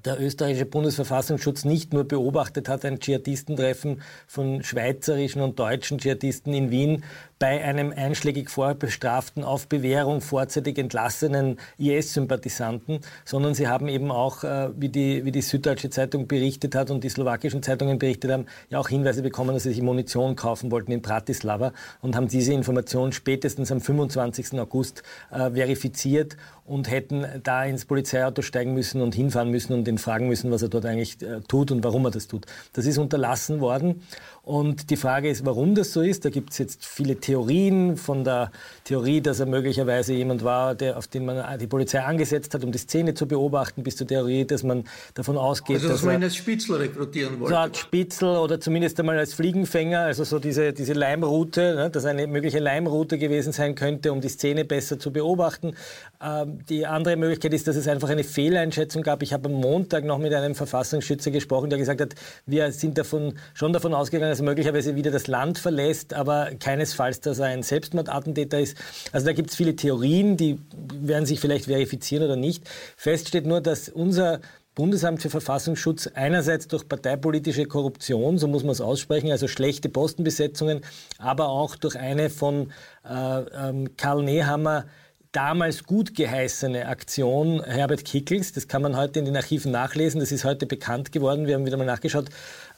der 0.06 0.20
österreichische 0.22 0.65
Bundesverfassungsschutz 0.65 1.65
nicht 1.65 1.94
nur 1.94 2.06
beobachtet 2.06 2.70
hat, 2.70 2.86
ein 2.86 3.00
Dschihadistentreffen 3.00 4.01
von 4.27 4.63
schweizerischen 4.63 5.41
und 5.41 5.60
deutschen 5.60 5.98
Dschihadisten 5.98 6.53
in 6.53 6.72
Wien 6.72 7.03
bei 7.39 7.63
einem 7.63 7.93
einschlägig 7.96 8.50
vorbestraften, 8.50 9.46
auf 9.46 9.67
Bewährung 9.67 10.19
vorzeitig 10.19 10.77
entlassenen 10.77 11.58
IS-Sympathisanten, 11.77 13.00
sondern 13.24 13.53
sie 13.53 13.69
haben 13.69 13.88
eben 13.88 14.12
auch, 14.12 14.43
äh, 14.43 14.69
wie, 14.77 14.89
die, 14.89 15.24
wie 15.24 15.31
die 15.31 15.41
Süddeutsche 15.41 15.89
Zeitung 15.89 16.27
berichtet 16.27 16.75
hat 16.75 16.91
und 16.91 17.03
die 17.03 17.10
slowakischen 17.10 17.63
Zeitungen 17.63 17.98
berichtet 17.98 18.31
haben, 18.31 18.46
ja 18.69 18.77
auch 18.77 18.89
Hinweise 18.89 19.24
bekommen, 19.24 19.53
dass 19.53 19.63
sie 19.63 19.69
sich 19.69 19.81
Munition 19.81 20.36
kaufen 20.36 20.69
wollten 20.69 20.91
in 20.91 21.01
Bratislava 21.01 21.72
und 22.01 22.17
haben 22.17 22.27
diese 22.27 22.51
Information 22.51 23.13
spätestens 23.13 23.72
am 23.72 23.79
25. 23.79 24.60
August 24.60 25.03
äh, 25.31 25.51
verifiziert 25.51 26.36
und 26.69 26.91
hätten 26.91 27.25
da 27.43 27.63
ins 27.65 27.86
Polizeiauto 27.86 28.43
steigen 28.43 28.75
müssen 28.75 29.01
und 29.01 29.15
hinfahren 29.15 29.50
müssen 29.50 29.74
und 29.74 29.88
ihn 29.88 29.98
fragen 29.98 30.27
müssen, 30.27 30.51
was 30.51 30.62
er 30.62 30.69
dort 30.69 30.86
eigentlich 30.86 31.19
äh, 31.22 31.39
tut 31.48 31.72
und 31.72 31.84
warum 31.84 32.05
er 32.05 32.12
das 32.12 32.27
tut. 32.27 32.46
Das 32.74 32.86
ist 32.86 33.00
unterlassen 33.00 33.60
worden. 33.60 34.03
Und 34.50 34.89
die 34.89 34.96
Frage 34.96 35.29
ist, 35.29 35.46
warum 35.46 35.75
das 35.75 35.94
so 35.94 36.01
ist. 36.01 36.25
Da 36.25 36.32
gibt 36.32 36.53
es 36.53 36.58
jetzt 36.58 36.84
viele 36.84 37.18
Theorien, 37.18 37.98
von 37.98 38.24
der 38.24 38.51
Theorie, 38.84 39.22
dass 39.22 39.39
er 39.39 39.46
möglicherweise 39.46 40.15
jemand 40.15 40.44
war, 40.44 40.74
der, 40.74 40.98
auf 40.98 41.06
den 41.06 41.25
man 41.25 41.60
die 41.60 41.68
Polizei 41.68 42.01
angesetzt 42.01 42.56
hat, 42.56 42.63
um 42.63 42.72
die 42.72 42.79
Szene 42.79 43.13
zu 43.13 43.27
beobachten, 43.27 43.84
bis 43.84 43.96
zur 43.96 44.08
Theorie, 44.08 44.46
dass 44.46 44.63
man 44.63 44.86
davon 45.13 45.38
ausgeht, 45.38 45.75
also, 45.75 45.89
dass, 45.89 45.98
dass 45.98 46.06
man 46.06 46.15
ihn 46.15 46.24
als 46.24 46.36
Spitzel 46.36 46.77
rekrutieren 46.77 47.39
wollte. 47.39 47.53
So 47.53 47.60
als 47.60 47.77
Spitzel 47.77 48.38
oder 48.38 48.60
zumindest 48.60 49.00
einmal 49.00 49.20
als 49.20 49.36
Fliegenfänger, 49.36 50.00
also 50.00 50.24
so 50.24 50.39
diese, 50.39 50.74
diese 50.74 50.94
Leimroute, 50.94 51.75
ne, 51.75 51.91
dass 51.91 52.06
eine 52.06 52.25
mögliche 52.25 52.58
Leimroute 52.58 53.20
gewesen 53.20 53.53
sein 53.53 53.75
könnte, 53.75 54.12
um 54.12 54.20
die 54.20 54.29
Szene 54.29 54.65
besser 54.65 54.98
zu 54.98 55.13
beobachten. 55.13 55.75
Ähm, 56.24 56.65
die 56.68 56.88
andere 56.88 57.18
Möglichkeit 57.18 57.53
ist, 57.53 57.68
dass 57.68 57.75
es 57.75 57.88
einfach 57.88 58.10
eine 58.10 58.24
Fehleinschätzung 58.24 59.03
gab. 59.03 59.22
Ich 59.22 59.32
habe 59.32 59.48
am 59.48 59.53
Montag 59.53 60.06
noch 60.06 60.18
mit 60.18 60.34
einem 60.34 60.56
Verfassungsschützer 60.56 61.29
gesprochen, 61.29 61.70
der 61.70 61.77
gesagt 61.77 62.01
hat, 62.01 62.15
wir 62.48 62.72
sind 62.72 62.98
davon, 62.98 63.36
schon 63.53 63.74
davon 63.74 63.94
ausgegangen, 63.94 64.38
dass 64.39 64.46
er 64.46 64.46
möglicherweise 64.46 64.96
wieder 64.96 65.12
das 65.12 65.27
Land 65.27 65.60
verlässt, 65.60 66.13
aber 66.13 66.51
keinesfalls, 66.60 67.19
dass 67.19 67.39
er 67.39 67.48
ein 67.48 67.62
Selbstmordattentäter 67.62 68.60
ist. 68.60 68.77
Also 69.12 69.25
da 69.25 69.34
gibt 69.34 69.50
es 69.50 69.55
viele 69.58 69.75
Theorien, 69.75 70.38
die 70.38 70.60
werden 70.93 71.25
sich 71.25 71.41
vielleicht 71.41 71.65
verifizieren 71.65 72.24
oder 72.24 72.38
nicht. 72.38 72.63
Fest 72.96 73.27
steht 73.27 73.46
nur, 73.46 73.60
dass 73.60 73.89
unser 73.89 74.39
Bundesamt 74.75 75.22
für 75.22 75.29
Verfassungsschutz 75.29 76.08
einerseits 76.13 76.69
durch 76.69 76.88
parteipolitische 76.88 77.65
Korruption, 77.65 78.38
so 78.38 78.48
muss 78.48 78.63
man 78.63 78.72
es 78.72 78.79
aussprechen, 78.79 79.29
also 79.29 79.50
schlechte 79.50 79.89
Postenbesetzungen, 79.89 80.81
aber 81.17 81.50
auch 81.50 81.75
durch 81.75 81.98
eine 81.98 82.29
von 82.29 82.72
äh, 83.03 83.10
ähm, 83.12 83.98
Karl 83.98 84.24
Nehammer 84.24 84.86
damals 85.32 85.84
gut 85.84 86.16
geheißene 86.16 86.88
Aktion 86.88 87.64
Herbert 87.64 88.04
Kickels, 88.04 88.52
das 88.52 88.68
kann 88.68 88.82
man 88.82 88.98
heute 88.98 89.20
in 89.20 89.26
den 89.26 89.36
Archiven 89.36 89.72
nachlesen, 89.72 90.20
das 90.20 90.32
ist 90.32 90.44
heute 90.44 90.66
bekannt 90.66 91.12
geworden, 91.12 91.46
wir 91.46 91.54
haben 91.54 91.68
wieder 91.68 91.78
mal 91.78 91.86
nachgeschaut, 91.86 92.30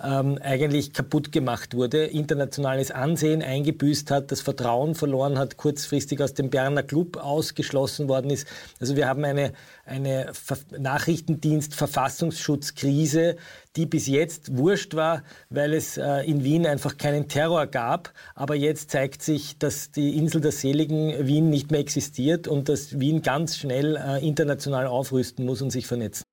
ähm, 0.04 0.38
eigentlich 0.42 0.92
kaputt 0.92 1.32
gemacht 1.32 1.76
wurde, 1.76 2.08
internationales 2.08 2.92
Ansehen 2.92 3.42
eingebüßt 3.42 4.12
hat, 4.12 4.34
das 4.34 4.42
Vertrauen 4.42 4.96
verloren 4.96 5.40
hat, 5.40 5.56
kurzfristig 5.56 6.22
aus 6.22 6.34
dem 6.34 6.50
Berner 6.50 6.84
Club 6.84 7.16
ausgeschlossen 7.16 8.10
worden 8.10 8.32
ist. 8.32 8.46
Also 8.82 8.98
wir 8.98 9.08
haben 9.08 9.24
eine, 9.24 9.54
eine 9.86 10.34
Nachrichtendienst-Verfassungsschutzkrise, 10.78 13.38
die 13.76 13.86
bis 13.86 14.08
jetzt 14.08 14.58
wurscht 14.58 14.96
war, 14.96 15.24
weil 15.50 15.74
es 15.74 15.98
äh, 15.98 16.22
in 16.22 16.44
Wien 16.44 16.66
einfach 16.66 16.98
keinen 16.98 17.28
Terror 17.28 17.68
gab. 17.68 18.14
Aber 18.36 18.56
jetzt 18.56 18.92
zeigt 18.92 19.22
sich, 19.22 19.58
dass 19.58 19.92
die 19.92 20.18
Insel 20.18 20.42
der 20.42 20.52
Seligen 20.52 21.28
Wien 21.28 21.50
nicht 21.50 21.72
mehr 21.72 21.80
existiert 21.80 22.48
und 22.48 22.70
dass 22.70 23.00
Wien 23.00 23.22
ganz 23.22 23.58
schnell 23.58 23.96
äh, 23.96 24.26
international 24.26 24.88
aufrüsten 24.88 25.46
muss 25.46 25.62
und 25.62 25.72
sich 25.72 25.88
vernetzen. 25.88 26.24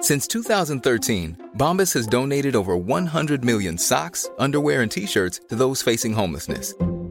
Since 0.00 0.26
2013, 0.28 1.36
Bombas 1.54 1.94
has 1.94 2.08
donated 2.08 2.56
over 2.56 2.74
100 2.74 3.44
million 3.44 3.78
socks, 3.78 4.28
underwear 4.36 4.82
and 4.82 4.90
T-shirts 4.90 5.40
to 5.48 5.54
those 5.54 5.80
facing 5.80 6.16
homelessness. 6.16 6.74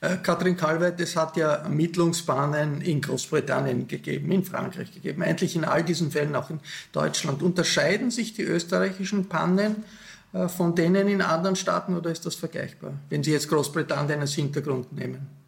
Äh, 0.00 0.16
Katrin 0.22 0.56
Kalweit, 0.56 1.00
es 1.00 1.16
hat 1.16 1.36
ja 1.36 1.54
Ermittlungsbahnen 1.54 2.80
in 2.80 3.00
Großbritannien 3.00 3.88
gegeben, 3.88 4.32
in 4.32 4.44
Frankreich 4.44 4.92
gegeben, 4.92 5.22
eigentlich 5.22 5.56
in 5.56 5.64
all 5.64 5.82
diesen 5.82 6.10
Fällen 6.10 6.34
auch 6.36 6.50
in 6.50 6.60
Deutschland. 6.92 7.42
Unterscheiden 7.42 8.10
sich 8.10 8.34
die 8.34 8.42
österreichischen 8.42 9.28
Pannen 9.28 9.84
äh, 10.32 10.48
von 10.48 10.74
denen 10.74 11.08
in 11.08 11.22
anderen 11.22 11.56
Staaten 11.56 11.96
oder 11.96 12.10
ist 12.10 12.24
das 12.24 12.34
vergleichbar, 12.34 12.92
wenn 13.10 13.22
Sie 13.22 13.32
jetzt 13.32 13.48
Großbritannien 13.48 14.20
als 14.20 14.34
Hintergrund 14.34 14.92
nehmen? 14.92 15.41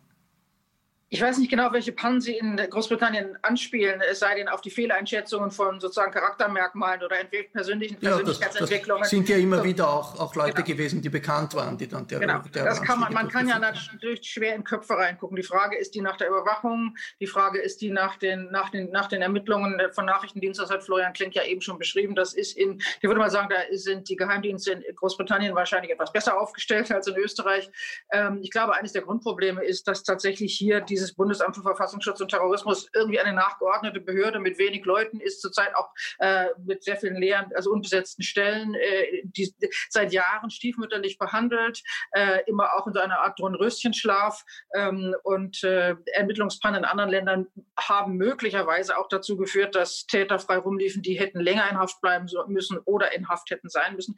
Ich 1.14 1.22
weiß 1.22 1.38
nicht 1.38 1.48
genau, 1.48 1.72
welche 1.72 1.92
Pannen 1.92 2.20
Sie 2.20 2.36
in 2.36 2.56
Großbritannien 2.56 3.38
anspielen, 3.42 4.02
es 4.10 4.18
sei 4.18 4.34
denn 4.34 4.48
auf 4.48 4.62
die 4.62 4.70
Fehleinschätzungen 4.70 5.52
von 5.52 5.78
sozusagen 5.78 6.10
Charaktermerkmalen 6.10 7.04
oder 7.04 7.18
persönlichen 7.52 7.98
ja, 8.00 8.10
Persönlichkeitsentwicklungen. 8.10 9.02
Das 9.02 9.10
sind 9.10 9.28
ja 9.28 9.36
immer 9.36 9.58
so. 9.58 9.64
wieder 9.64 9.88
auch, 9.88 10.18
auch 10.18 10.34
Leute 10.34 10.54
genau. 10.54 10.66
gewesen, 10.66 11.02
die 11.02 11.08
bekannt 11.08 11.54
waren, 11.54 11.78
die 11.78 11.86
dann 11.86 12.08
der, 12.08 12.18
genau. 12.18 12.40
der 12.52 12.64
das 12.64 12.82
kann 12.82 12.98
man, 12.98 13.12
man 13.12 13.28
kann 13.28 13.46
ja 13.46 13.60
natürlich 13.60 14.28
schwer 14.28 14.56
in 14.56 14.64
Köpfe 14.64 14.94
reingucken. 14.94 15.36
Die 15.36 15.44
Frage 15.44 15.78
ist 15.78 15.94
die 15.94 16.00
nach 16.00 16.16
der 16.16 16.26
Überwachung, 16.26 16.96
die 17.20 17.28
Frage 17.28 17.60
ist 17.60 17.80
die 17.80 17.90
nach 17.90 18.16
den, 18.16 18.50
nach 18.50 18.70
den, 18.70 18.90
nach 18.90 19.06
den 19.06 19.22
Ermittlungen 19.22 19.80
von 19.92 20.06
Nachrichtendiensten. 20.06 20.66
Das 20.66 20.74
hat 20.74 20.82
Florian 20.82 21.12
Klink 21.12 21.36
ja 21.36 21.44
eben 21.44 21.60
schon 21.60 21.78
beschrieben. 21.78 22.16
Das 22.16 22.34
ist 22.34 22.56
in, 22.56 22.78
ich 22.78 23.04
würde 23.04 23.20
mal 23.20 23.30
sagen, 23.30 23.50
da 23.50 23.56
sind 23.76 24.08
die 24.08 24.16
Geheimdienste 24.16 24.72
in 24.72 24.96
Großbritannien 24.96 25.54
wahrscheinlich 25.54 25.92
etwas 25.92 26.12
besser 26.12 26.40
aufgestellt 26.40 26.90
als 26.90 27.06
in 27.06 27.16
Österreich. 27.16 27.70
Ähm, 28.10 28.40
ich 28.42 28.50
glaube, 28.50 28.74
eines 28.74 28.92
der 28.92 29.02
Grundprobleme 29.02 29.62
ist, 29.62 29.86
dass 29.86 30.02
tatsächlich 30.02 30.56
hier 30.56 30.80
dieses 31.04 31.14
Bundesamt 31.14 31.56
für 31.56 31.62
Verfassungsschutz 31.62 32.20
und 32.20 32.30
Terrorismus 32.30 32.88
irgendwie 32.94 33.20
eine 33.20 33.34
nachgeordnete 33.34 34.00
Behörde 34.00 34.40
mit 34.40 34.58
wenig 34.58 34.84
Leuten 34.84 35.20
ist, 35.20 35.40
zurzeit 35.42 35.74
auch 35.76 35.90
äh, 36.18 36.46
mit 36.64 36.82
sehr 36.82 36.96
vielen 36.96 37.16
leeren, 37.16 37.50
also 37.54 37.70
unbesetzten 37.70 38.22
Stellen, 38.22 38.74
äh, 38.74 39.22
die 39.24 39.54
seit 39.90 40.12
Jahren 40.12 40.50
stiefmütterlich 40.50 41.18
behandelt, 41.18 41.82
äh, 42.12 42.40
immer 42.46 42.74
auch 42.74 42.86
in 42.86 42.94
so 42.94 43.00
einer 43.00 43.20
Art 43.20 43.38
Dornröschenschlaf. 43.38 44.44
Ähm, 44.74 45.14
und 45.22 45.62
äh, 45.62 45.94
Ermittlungspannen 46.14 46.80
in 46.80 46.84
anderen 46.84 47.10
Ländern 47.10 47.46
haben 47.78 48.16
möglicherweise 48.16 48.96
auch 48.96 49.08
dazu 49.08 49.36
geführt, 49.36 49.74
dass 49.74 50.06
Täter 50.06 50.38
frei 50.38 50.56
rumliefen, 50.56 51.02
die 51.02 51.18
hätten 51.18 51.40
länger 51.40 51.68
in 51.70 51.78
Haft 51.78 52.00
bleiben 52.00 52.26
müssen 52.48 52.78
oder 52.78 53.12
in 53.12 53.28
Haft 53.28 53.50
hätten 53.50 53.68
sein 53.68 53.94
müssen. 53.94 54.16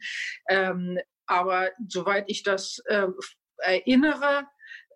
Ähm, 0.49 0.99
aber 1.25 1.71
soweit 1.87 2.25
ich 2.27 2.43
das 2.43 2.79
äh, 2.85 3.07
erinnere, 3.57 4.47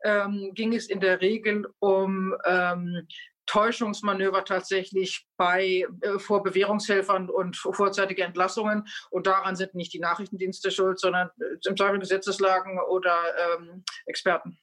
ähm, 0.03 0.51
ging 0.53 0.73
es 0.73 0.87
in 0.87 0.99
der 0.99 1.21
Regel 1.21 1.67
um 1.79 2.35
ähm, 2.45 3.07
Täuschungsmanöver 3.51 4.45
tatsächlich 4.45 5.27
bei 5.35 5.85
äh, 6.01 6.19
vor 6.19 6.41
Bewährungshelfern 6.41 7.29
und 7.29 7.57
vorzeitige 7.57 8.23
Entlassungen. 8.23 8.87
Und 9.09 9.27
daran 9.27 9.57
sind 9.57 9.75
nicht 9.75 9.93
die 9.93 9.99
Nachrichtendienste 9.99 10.71
schuld, 10.71 10.99
sondern 10.99 11.29
äh, 11.39 11.57
im 11.67 11.75
Zweifel 11.75 11.99
Gesetzeslagen 11.99 12.79
oder 12.79 13.15
ähm, 13.59 13.83
Experten. 14.05 14.57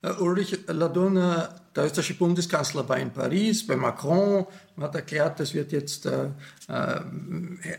Äh, 0.00 0.12
Ulrich 0.12 0.56
Ladurner, 0.68 1.60
der 1.74 1.86
österreichische 1.86 2.14
Bundeskanzler, 2.14 2.88
war 2.88 2.98
in 2.98 3.10
Paris 3.10 3.66
bei 3.66 3.76
Macron, 3.76 4.46
und 4.76 4.82
hat 4.82 4.94
erklärt, 4.94 5.40
es 5.40 5.54
wird 5.54 5.72
jetzt 5.72 6.06
äh, 6.06 6.26
äh, 6.68 7.00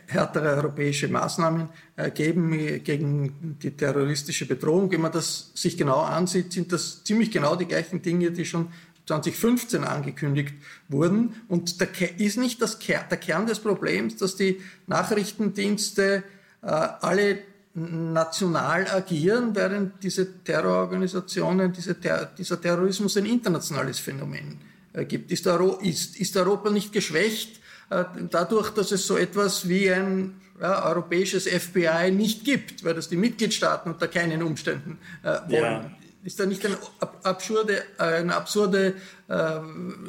härtere 0.07 0.49
europäische 0.57 1.07
Maßnahmen 1.07 1.69
äh, 1.95 2.11
geben 2.11 2.83
gegen 2.83 3.57
die 3.61 3.71
terroristische 3.71 4.45
Bedrohung. 4.45 4.91
Wenn 4.91 5.01
man 5.01 5.13
das 5.13 5.51
sich 5.55 5.77
genau 5.77 6.01
ansieht, 6.01 6.51
sind 6.51 6.73
das 6.73 7.05
ziemlich 7.05 7.31
genau 7.31 7.55
die 7.55 7.67
gleichen 7.67 8.01
Dinge, 8.01 8.31
die 8.31 8.43
schon 8.43 8.67
2015 9.05 9.85
angekündigt 9.85 10.55
wurden. 10.89 11.35
Und 11.47 11.79
da 11.79 11.85
ist 12.17 12.37
nicht 12.37 12.61
das, 12.61 12.79
der 12.79 13.17
Kern 13.17 13.47
des 13.47 13.59
Problems, 13.59 14.17
dass 14.17 14.35
die 14.35 14.61
Nachrichtendienste 14.87 16.23
äh, 16.61 16.65
alle 16.67 17.39
national 17.79 18.87
agieren, 18.87 19.55
während 19.55 20.03
diese 20.03 20.43
Terrororganisationen, 20.43 21.71
diese 21.71 21.99
Ter 21.99 22.25
dieser 22.37 22.59
Terrorismus 22.59 23.17
ein 23.17 23.25
internationales 23.25 23.99
Phänomen 23.99 24.59
äh, 24.93 25.05
gibt. 25.05 25.31
Ist, 25.31 25.47
Euro 25.47 25.77
ist, 25.77 26.19
ist, 26.19 26.35
Europa 26.37 26.69
nicht 26.69 26.91
geschwächt 26.91 27.59
äh, 27.89 28.03
dadurch, 28.29 28.71
dass 28.71 28.91
es 28.91 29.07
so 29.07 29.17
etwas 29.17 29.67
wie 29.67 29.91
ein 29.91 30.41
ja, 30.59 30.85
europäisches 30.85 31.47
FBI 31.47 32.11
nicht 32.11 32.43
gibt, 32.43 32.83
weil 32.83 32.93
das 32.93 33.09
die 33.09 33.17
Mitgliedstaaten 33.17 33.91
unter 33.91 34.07
keinen 34.07 34.43
Umständen 34.43 34.99
äh, 35.23 35.39
wollen? 35.47 35.63
Ja. 35.63 35.91
Ist 36.23 36.37
da 36.39 36.45
nicht 36.45 36.65
eine 36.65 36.77
absurde, 37.23 37.81
eine 37.97 38.35
absurde 38.35 38.95
äh, 39.29 39.59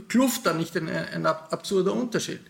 Kluft, 0.08 0.44
da 0.44 0.52
nicht 0.52 0.76
ein, 0.76 0.88
ein 0.88 1.24
absurder 1.24 1.94
Unterschied? 1.94 2.40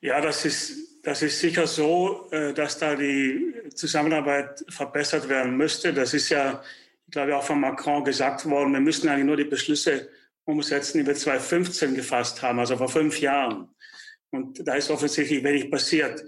Ja, 0.00 0.22
das 0.22 0.44
ist 0.46 0.91
das 1.02 1.22
ist 1.22 1.40
sicher 1.40 1.66
so, 1.66 2.28
äh, 2.30 2.54
dass 2.54 2.78
da 2.78 2.94
die 2.94 3.54
Zusammenarbeit 3.74 4.64
verbessert 4.68 5.28
werden 5.28 5.56
müsste. 5.56 5.92
Das 5.92 6.14
ist 6.14 6.28
ja, 6.28 6.62
ich 7.06 7.12
glaube, 7.12 7.36
auch 7.36 7.42
von 7.42 7.60
Macron 7.60 8.04
gesagt 8.04 8.48
worden. 8.48 8.72
Wir 8.72 8.80
müssen 8.80 9.08
eigentlich 9.08 9.26
nur 9.26 9.36
die 9.36 9.44
Beschlüsse 9.44 10.08
umsetzen, 10.44 10.98
die 10.98 11.06
wir 11.06 11.14
2015 11.14 11.94
gefasst 11.94 12.42
haben, 12.42 12.58
also 12.60 12.76
vor 12.76 12.88
fünf 12.88 13.20
Jahren. 13.20 13.68
Und 14.30 14.66
da 14.66 14.74
ist 14.74 14.90
offensichtlich 14.90 15.42
wenig 15.42 15.70
passiert. 15.70 16.24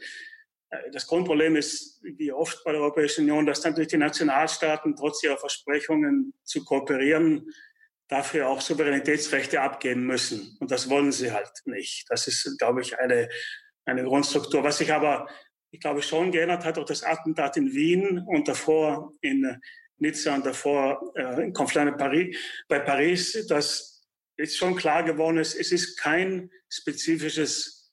Äh, 0.71 0.91
das 0.91 1.07
Grundproblem 1.07 1.55
ist, 1.55 2.01
wie 2.03 2.33
oft 2.33 2.65
bei 2.65 2.73
der 2.73 2.81
Europäischen 2.81 3.23
Union, 3.23 3.47
dass 3.47 3.63
natürlich 3.63 3.89
die 3.89 3.97
Nationalstaaten 3.97 4.97
trotz 4.97 5.23
ihrer 5.23 5.39
Versprechungen 5.39 6.35
zu 6.43 6.65
kooperieren, 6.65 7.49
dafür 8.09 8.49
auch 8.49 8.61
Souveränitätsrechte 8.61 9.61
abgeben 9.61 10.05
müssen. 10.05 10.57
Und 10.61 10.71
das 10.71 10.91
wollen 10.91 11.13
sie 11.13 11.33
halt 11.33 11.53
nicht. 11.65 12.07
Das 12.11 12.27
ist, 12.27 12.59
glaube 12.59 12.83
ich, 12.83 12.99
eine 12.99 13.29
eine 13.85 14.05
Grundstruktur. 14.05 14.63
Was 14.63 14.79
sich 14.79 14.93
aber, 14.93 15.29
ich 15.71 15.81
glaube, 15.81 16.03
schon 16.03 16.33
geändert 16.33 16.65
hat, 16.65 16.79
auch 16.79 16.85
das 16.85 17.03
Attentat 17.03 17.57
in 17.57 17.73
Wien 17.73 18.23
und 18.27 18.49
davor 18.49 19.13
in 19.21 19.61
Nizza 19.99 20.35
und 20.35 20.47
davor 20.47 21.13
äh, 21.15 21.45
in 21.45 21.53
Conflans 21.53 21.97
Paris, 21.97 22.37
bei 22.69 22.81
Paris, 22.81 23.47
dass 23.47 24.03
jetzt 24.37 24.57
schon 24.57 24.75
klar 24.77 25.03
geworden 25.03 25.39
ist, 25.39 25.55
es 25.55 25.73
ist 25.73 25.97
kein 25.97 26.51
spezifisches 26.69 27.93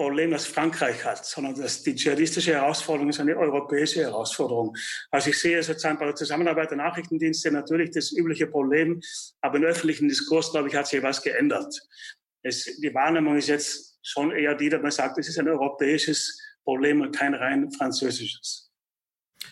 Problem, 0.00 0.30
das 0.30 0.46
Frankreich 0.46 1.04
hat, 1.04 1.26
sondern 1.26 1.60
dass 1.60 1.82
die 1.82 1.94
dschihadistische 1.94 2.54
Herausforderung 2.54 3.10
ist 3.10 3.20
eine 3.20 3.36
europäische 3.36 4.00
Herausforderung. 4.00 4.74
Also 5.10 5.28
ich 5.28 5.38
sehe 5.38 5.62
sozusagen 5.62 5.98
bei 5.98 6.06
der 6.06 6.14
Zusammenarbeit 6.14 6.70
der 6.70 6.78
Nachrichtendienste 6.78 7.50
natürlich 7.50 7.90
das 7.90 8.10
übliche 8.10 8.46
Problem, 8.46 9.02
aber 9.42 9.58
im 9.58 9.64
öffentlichen 9.64 10.08
Diskurs, 10.08 10.52
glaube 10.52 10.68
ich, 10.68 10.74
hat 10.74 10.86
sich 10.86 11.02
was 11.02 11.20
geändert. 11.20 11.78
Es, 12.42 12.64
die 12.64 12.94
Wahrnehmung 12.94 13.36
ist 13.36 13.48
jetzt 13.48 13.89
schon 14.02 14.30
eher 14.32 14.54
die, 14.54 14.68
dass 14.68 14.82
man 14.82 14.90
sagt, 14.90 15.18
es 15.18 15.28
ist 15.28 15.38
ein 15.38 15.48
europäisches 15.48 16.40
Problem 16.64 17.00
und 17.00 17.14
kein 17.14 17.34
rein 17.34 17.70
französisches. 17.70 18.70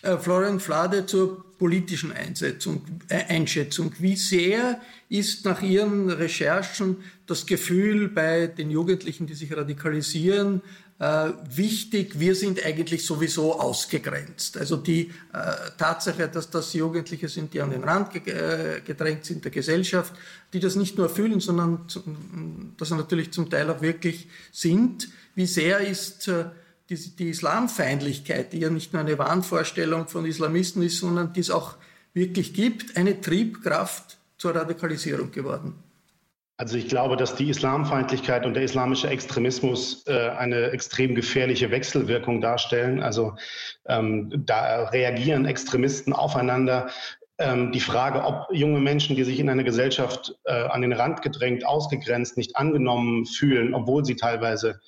Äh, 0.02 0.16
Florian 0.16 0.60
Flade 0.60 1.06
zur 1.06 1.56
politischen 1.58 2.12
Einsetzung, 2.12 2.84
äh, 3.08 3.24
Einschätzung. 3.28 3.92
Wie 3.98 4.16
sehr 4.16 4.80
ist 5.08 5.44
nach 5.44 5.62
Ihren 5.62 6.10
Recherchen 6.10 6.98
das 7.26 7.46
Gefühl 7.46 8.08
bei 8.08 8.46
den 8.46 8.70
Jugendlichen, 8.70 9.26
die 9.26 9.34
sich 9.34 9.56
radikalisieren, 9.56 10.62
äh, 11.00 11.30
wichtig, 11.48 12.18
wir 12.18 12.34
sind 12.34 12.64
eigentlich 12.64 13.06
sowieso 13.06 13.60
ausgegrenzt. 13.60 14.56
Also 14.56 14.76
die 14.76 15.12
äh, 15.32 15.70
Tatsache, 15.76 16.28
dass 16.28 16.50
das 16.50 16.72
Jugendliche 16.72 17.28
sind, 17.28 17.54
die 17.54 17.60
an 17.60 17.70
den 17.70 17.84
Rand 17.84 18.12
ge 18.12 18.32
äh, 18.32 18.80
gedrängt 18.80 19.24
sind 19.24 19.44
der 19.44 19.52
Gesellschaft, 19.52 20.12
die 20.52 20.60
das 20.60 20.74
nicht 20.74 20.98
nur 20.98 21.08
fühlen, 21.08 21.38
sondern 21.38 21.86
das 22.76 22.90
natürlich 22.90 23.32
zum 23.32 23.48
Teil 23.48 23.70
auch 23.70 23.80
wirklich 23.80 24.28
sind. 24.50 25.08
Wie 25.36 25.46
sehr 25.46 25.80
ist 25.80 26.26
äh, 26.26 26.46
die, 26.90 26.96
die 26.96 27.28
Islamfeindlichkeit, 27.30 28.52
die 28.52 28.58
ja 28.58 28.70
nicht 28.70 28.92
nur 28.92 29.02
eine 29.02 29.18
Wahnvorstellung 29.18 30.08
von 30.08 30.26
Islamisten 30.26 30.82
ist, 30.82 30.98
sondern 30.98 31.32
die 31.32 31.40
es 31.40 31.50
auch 31.50 31.76
wirklich 32.12 32.54
gibt, 32.54 32.96
eine 32.96 33.20
Triebkraft 33.20 34.18
zur 34.36 34.56
Radikalisierung 34.56 35.30
geworden? 35.30 35.74
Also 36.60 36.76
ich 36.76 36.88
glaube, 36.88 37.16
dass 37.16 37.36
die 37.36 37.50
Islamfeindlichkeit 37.50 38.44
und 38.44 38.54
der 38.54 38.64
islamische 38.64 39.08
Extremismus 39.08 40.04
äh, 40.08 40.30
eine 40.30 40.72
extrem 40.72 41.14
gefährliche 41.14 41.70
Wechselwirkung 41.70 42.40
darstellen. 42.40 43.00
Also 43.00 43.36
ähm, 43.86 44.44
da 44.44 44.88
reagieren 44.88 45.46
Extremisten 45.46 46.12
aufeinander. 46.12 46.90
Ähm, 47.38 47.70
die 47.70 47.78
Frage, 47.78 48.24
ob 48.24 48.48
junge 48.50 48.80
Menschen, 48.80 49.14
die 49.14 49.22
sich 49.22 49.38
in 49.38 49.48
einer 49.48 49.62
Gesellschaft 49.62 50.34
äh, 50.46 50.52
an 50.52 50.82
den 50.82 50.92
Rand 50.92 51.22
gedrängt, 51.22 51.64
ausgegrenzt, 51.64 52.36
nicht 52.36 52.56
angenommen 52.56 53.24
fühlen, 53.24 53.72
obwohl 53.72 54.04
sie 54.04 54.16
teilweise 54.16 54.80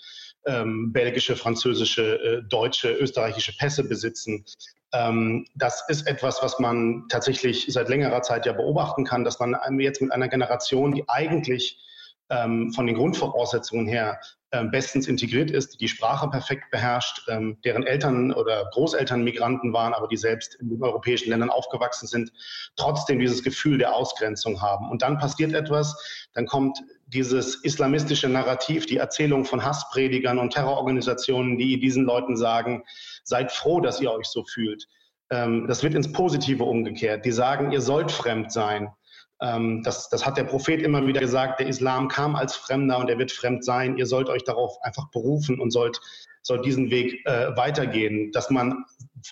ähm, 0.47 0.93
belgische, 0.93 1.37
französische, 1.37 2.17
äh, 2.17 2.43
deutsche, 2.49 2.91
österreichische 2.91 3.57
Pässe 3.57 3.85
besitzen. 3.85 4.45
Ähm, 4.93 5.47
das 5.55 5.85
ist 5.89 6.07
etwas, 6.07 6.43
was 6.43 6.59
man 6.59 7.07
tatsächlich 7.09 7.67
seit 7.69 7.89
längerer 7.89 8.23
Zeit 8.23 8.47
ja 8.47 8.53
beobachten 8.53 9.05
kann, 9.05 9.25
dass 9.25 9.39
man 9.39 9.57
jetzt 9.79 10.03
mit 10.03 10.13
einer 10.13 10.29
Generation, 10.29 10.93
die 10.93 11.09
eigentlich 11.09 11.79
ähm, 12.31 12.73
von 12.73 12.87
den 12.87 12.97
Grundvoraussetzungen 12.97 13.87
her 13.87 14.21
ähm, 14.53 14.71
bestens 14.73 15.07
integriert 15.07 15.51
ist, 15.51 15.81
die 15.81 15.87
Sprache 15.87 16.29
perfekt 16.29 16.73
beherrscht, 16.73 17.23
ähm, 17.29 17.59
deren 17.65 17.87
Eltern 17.87 18.33
oder 18.33 18.69
Großeltern 18.73 19.23
Migranten 19.23 19.73
waren, 19.73 19.95
aber 19.95 20.09
die 20.09 20.17
selbst 20.17 20.57
in 20.57 20.71
den 20.71 20.83
europäischen 20.83 21.31
Ländern 21.31 21.51
aufgewachsen 21.51 22.09
sind, 22.09 22.33
trotzdem 22.75 23.21
dieses 23.21 23.45
Gefühl 23.45 23.79
der 23.79 23.95
Ausgrenzung 23.95 24.61
haben. 24.61 24.91
Und 24.91 25.03
dann 25.03 25.19
passiert 25.19 25.53
etwas, 25.53 26.29
dann 26.35 26.47
kommt 26.47 26.79
dieses 27.07 27.63
islamistische 27.63 28.29
Narrativ, 28.29 28.87
die 28.87 28.97
Erzählung 28.97 29.45
von 29.45 29.65
Hasspredigern 29.65 30.39
und 30.39 30.53
Terrororganisationen, 30.53 31.57
die 31.57 31.79
diesen 31.79 32.05
Leuten 32.05 32.37
sagen, 32.37 32.85
seid 33.23 33.53
froh, 33.53 33.81
dass 33.81 34.01
ihr 34.01 34.11
euch 34.11 34.27
so 34.27 34.45
fühlt. 34.45 34.87
Ähm, 35.31 35.67
das 35.69 35.85
wird 35.85 35.95
ins 35.95 36.13
Positive 36.13 36.65
umgekehrt. 36.65 37.25
Die 37.25 37.33
sagen, 37.33 37.71
ihr 37.71 37.81
sollt 37.81 38.11
fremd 38.11 38.51
sein. 38.51 38.91
Ähm, 39.43 39.83
das, 39.83 40.09
das 40.09 40.27
hat 40.27 40.37
der 40.37 40.45
Prophet 40.45 40.83
immer 40.83 41.07
wieder 41.07 41.21
gesagt, 41.21 41.61
der 41.61 41.67
Islam 41.67 42.09
kam 42.09 42.37
als 42.37 42.57
Fremder 42.57 42.99
und 42.99 43.09
er 43.09 43.19
wird 43.19 43.33
fremd 43.33 43.65
sein. 43.65 43.97
Ihr 43.97 44.07
sollt 44.07 44.29
euch 44.29 44.45
darauf 44.45 44.77
einfach 44.83 45.11
berufen 45.11 45.61
und 45.61 45.71
sollt, 45.71 46.01
sollt 46.43 46.65
diesen 46.65 46.91
Weg 46.91 47.25
äh, 47.27 47.57
weitergehen. 47.57 48.33
Dass 48.33 48.51
man 48.51 48.85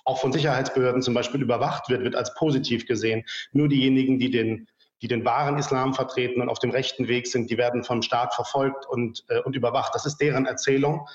auch 0.05 0.19
von 0.19 0.33
Sicherheitsbehörden 0.33 1.03
zum 1.03 1.15
Beispiel 1.15 1.43
überwacht 1.43 1.89
wird, 1.89 2.03
wird 2.03 2.17
als 2.17 2.35
positiv 2.35 2.87
gesehen. 2.87 3.25
Nur 3.53 3.69
diejenigen, 3.69 4.19
die 4.19 4.31
den 4.31 4.67
die 5.01 5.09
den 5.09 5.25
wahren 5.25 5.59
Islam 5.59 5.95
vertreten 5.95 6.43
und 6.43 6.49
auf 6.49 6.59
dem 6.59 6.71
rechten 6.71 7.09
Weg 7.09 7.29
sind, 7.29 7.51
die 7.51 7.57
werden 7.57 7.85
vom 7.85 8.03
Staat 8.03 8.35
verfolgt 8.35 8.87
und, 8.89 9.25
äh, 9.29 9.41
und 9.43 9.55
überwacht. 9.55 9.95
Das 9.95 10.07
ist 10.07 10.17
deren 10.17 10.47
Erzählung. 10.47 11.07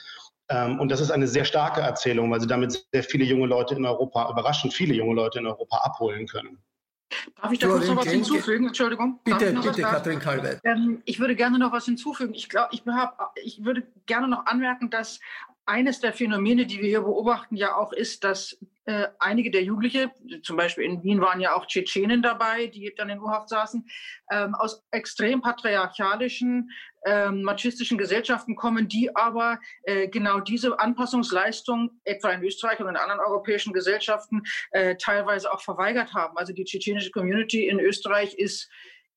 Ähm, 0.49 0.79
und 0.79 0.89
das 0.89 1.01
ist 1.01 1.11
eine 1.11 1.27
sehr 1.27 1.45
starke 1.45 1.81
Erzählung, 1.81 2.31
weil 2.31 2.41
sie 2.41 2.47
damit 2.47 2.85
sehr 2.91 3.03
viele 3.03 3.25
junge 3.25 3.47
Leute 3.47 3.75
in 3.75 3.85
Europa, 3.85 4.29
überraschend 4.29 4.73
viele 4.73 4.93
junge 4.93 5.15
Leute 5.15 5.39
in 5.39 5.47
Europa 5.47 5.77
abholen 5.77 6.27
können. 6.27 6.59
Darf 7.41 7.51
ich 7.51 7.59
da 7.59 7.67
kurz 7.67 7.87
noch 7.87 7.97
was 7.97 8.07
hinzufügen? 8.07 8.67
Entschuldigung. 8.67 9.19
Bitte, 9.23 9.53
bitte, 9.53 9.81
Katrin 9.81 10.19
Kalweit. 10.19 10.61
Ähm, 10.63 11.01
ich 11.05 11.19
würde 11.19 11.35
gerne 11.35 11.59
noch 11.59 11.71
was 11.71 11.85
hinzufügen. 11.85 12.33
Ich 12.33 12.49
glaube, 12.49 12.69
ich, 12.71 12.83
ich 13.43 13.63
würde 13.63 13.83
gerne 14.05 14.27
noch 14.27 14.45
anmerken, 14.45 14.89
dass 14.89 15.19
eines 15.65 15.99
der 15.99 16.13
Phänomene, 16.13 16.65
die 16.65 16.79
wir 16.79 16.89
hier 16.89 17.01
beobachten, 17.01 17.55
ja 17.55 17.75
auch 17.75 17.93
ist, 17.93 18.23
dass 18.23 18.57
äh, 18.85 19.07
einige 19.19 19.49
der 19.49 19.63
Jugendliche, 19.63 20.11
zum 20.43 20.57
Beispiel 20.57 20.83
in 20.83 21.03
Wien 21.03 21.21
waren 21.21 21.39
ja 21.39 21.55
auch 21.55 21.65
Tschetschenen 21.67 22.21
dabei, 22.21 22.67
die 22.67 22.93
dann 22.97 23.09
in 23.09 23.19
U-Haft 23.19 23.47
saßen, 23.47 23.87
ähm, 24.31 24.55
aus 24.55 24.83
extrem 24.91 25.41
patriarchalischen, 25.41 26.69
ähm, 27.05 27.43
machistischen 27.43 27.97
Gesellschaften 27.97 28.55
kommen, 28.57 28.89
die 28.89 29.15
aber 29.15 29.59
äh, 29.83 30.09
genau 30.09 30.41
diese 30.41 30.77
Anpassungsleistung, 30.79 31.91
etwa 32.03 32.31
in 32.31 32.43
Österreich 32.43 32.79
und 32.81 32.89
in 32.89 32.97
anderen 32.97 33.21
europäischen 33.21 33.71
Gesellschaften, 33.71 34.43
äh, 34.71 34.95
teilweise 34.97 35.51
auch 35.51 35.61
verweigert 35.61 36.13
haben. 36.13 36.37
Also 36.37 36.51
die 36.51 36.65
tschetschenische 36.65 37.11
Community 37.11 37.67
in 37.67 37.79
Österreich 37.79 38.33
ist 38.33 38.69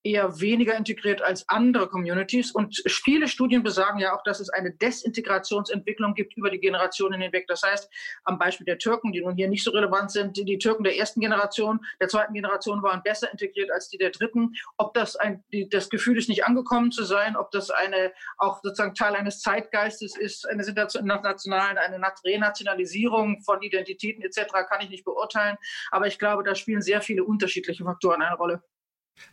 eher 0.06 0.40
weniger 0.40 0.76
integriert 0.76 1.20
als 1.20 1.48
andere 1.48 1.88
Communities. 1.88 2.52
Und 2.52 2.80
viele 2.86 3.26
Studien 3.26 3.62
besagen 3.62 3.98
ja 3.98 4.16
auch, 4.16 4.22
dass 4.22 4.40
es 4.40 4.48
eine 4.50 4.72
Desintegrationsentwicklung 4.72 6.14
gibt 6.14 6.36
über 6.36 6.50
die 6.50 6.60
Generationen 6.60 7.20
hinweg. 7.20 7.46
Das 7.48 7.62
heißt, 7.62 7.90
am 8.24 8.38
Beispiel 8.38 8.64
der 8.64 8.78
Türken, 8.78 9.12
die 9.12 9.20
nun 9.20 9.34
hier 9.34 9.48
nicht 9.48 9.64
so 9.64 9.72
relevant 9.72 10.12
sind, 10.12 10.36
die 10.36 10.58
Türken 10.58 10.84
der 10.84 10.96
ersten 10.96 11.20
Generation, 11.20 11.80
der 12.00 12.08
zweiten 12.08 12.34
Generation 12.34 12.82
waren 12.82 13.02
besser 13.02 13.30
integriert 13.30 13.70
als 13.72 13.88
die 13.88 13.98
der 13.98 14.10
dritten. 14.10 14.54
Ob 14.76 14.94
das 14.94 15.16
ein, 15.16 15.42
das 15.70 15.90
Gefühl 15.90 16.18
ist, 16.18 16.28
nicht 16.28 16.44
angekommen 16.44 16.92
zu 16.92 17.02
sein, 17.02 17.36
ob 17.36 17.50
das 17.50 17.70
eine, 17.70 18.12
auch 18.38 18.60
sozusagen 18.62 18.94
Teil 18.94 19.14
eines 19.16 19.40
Zeitgeistes 19.40 20.16
ist, 20.16 20.48
eine 20.48 20.62
nationalen, 20.62 21.78
eine 21.78 22.00
Renationalisierung 22.24 23.42
von 23.42 23.60
Identitäten 23.62 24.22
etc., 24.22 24.52
kann 24.68 24.80
ich 24.80 24.90
nicht 24.90 25.04
beurteilen. 25.04 25.56
Aber 25.90 26.06
ich 26.06 26.18
glaube, 26.18 26.44
da 26.44 26.54
spielen 26.54 26.82
sehr 26.82 27.00
viele 27.00 27.24
unterschiedliche 27.24 27.84
Faktoren 27.84 28.22
eine 28.22 28.36
Rolle. 28.36 28.62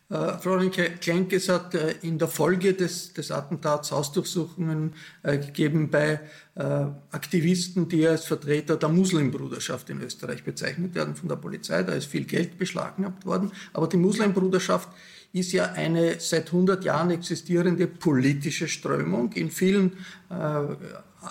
Äh, 0.09 0.37
Florian 0.37 0.71
Klenkes 0.71 1.49
hat 1.49 1.73
äh, 1.73 1.95
in 2.01 2.17
der 2.17 2.27
Folge 2.27 2.73
des, 2.73 3.13
des 3.13 3.31
Attentats 3.31 3.91
Hausdurchsuchungen 3.91 4.93
äh, 5.23 5.37
gegeben 5.37 5.89
bei 5.89 6.19
äh, 6.55 6.63
Aktivisten, 7.11 7.89
die 7.89 8.05
als 8.07 8.25
Vertreter 8.25 8.75
der 8.77 8.89
Muslimbruderschaft 8.89 9.89
in 9.89 10.01
Österreich 10.01 10.43
bezeichnet 10.43 10.93
werden 10.93 11.15
von 11.15 11.29
der 11.29 11.37
Polizei. 11.37 11.81
Da 11.83 11.93
ist 11.93 12.05
viel 12.05 12.25
Geld 12.25 12.57
beschlagnahmt 12.57 13.25
worden. 13.25 13.51
Aber 13.73 13.87
die 13.87 13.97
Muslimbruderschaft 13.97 14.89
ist 15.31 15.51
ja 15.51 15.71
eine 15.71 16.19
seit 16.19 16.47
100 16.47 16.83
Jahren 16.83 17.09
existierende 17.09 17.87
politische 17.87 18.67
Strömung. 18.67 19.31
In 19.33 19.49
vielen 19.49 19.93
äh, 20.29 20.35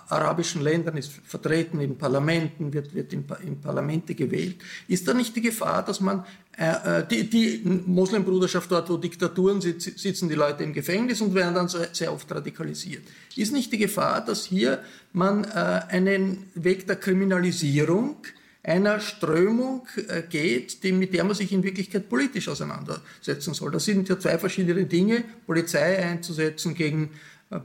arabischen 0.08 0.62
Ländern 0.62 0.96
ist 0.96 1.12
vertreten 1.24 1.80
in 1.80 1.98
Parlamenten, 1.98 2.72
wird, 2.72 2.94
wird 2.94 3.12
in, 3.12 3.24
in 3.44 3.60
Parlamente 3.60 4.14
gewählt. 4.14 4.56
Ist 4.88 5.06
da 5.06 5.14
nicht 5.14 5.36
die 5.36 5.40
Gefahr, 5.40 5.84
dass 5.84 6.00
man 6.00 6.24
äh, 6.56 7.00
äh 7.00 7.06
die, 7.06 7.28
die 7.28 7.62
Muslimbruderschaft 7.64 8.70
dort, 8.70 8.90
wo 8.90 8.96
Diktaturen 8.96 9.60
sitzen, 9.60 9.94
sitzen 9.96 10.28
die 10.28 10.34
Leute 10.34 10.64
im 10.64 10.72
Gefängnis 10.72 11.20
und 11.20 11.34
werden 11.34 11.54
dann 11.54 11.68
sehr 11.68 12.12
oft 12.12 12.30
radikalisiert. 12.30 13.02
Ist 13.36 13.52
nicht 13.52 13.72
die 13.72 13.78
Gefahr, 13.78 14.24
dass 14.24 14.44
hier 14.44 14.82
man 15.12 15.44
äh, 15.44 15.48
einen 15.88 16.50
Weg 16.54 16.86
der 16.86 16.96
Kriminalisierung 16.96 18.16
einer 18.62 19.00
Strömung 19.00 19.86
äh, 20.08 20.22
geht, 20.22 20.84
die, 20.84 20.92
mit 20.92 21.12
der 21.12 21.24
man 21.24 21.34
sich 21.34 21.52
in 21.52 21.62
Wirklichkeit 21.62 22.08
politisch 22.08 22.48
auseinandersetzen 22.48 23.54
soll. 23.54 23.72
Das 23.72 23.84
sind 23.84 24.08
ja 24.08 24.18
zwei 24.18 24.38
verschiedene 24.38 24.84
Dinge, 24.86 25.24
Polizei 25.46 25.98
einzusetzen 25.98 26.74
gegen 26.74 27.10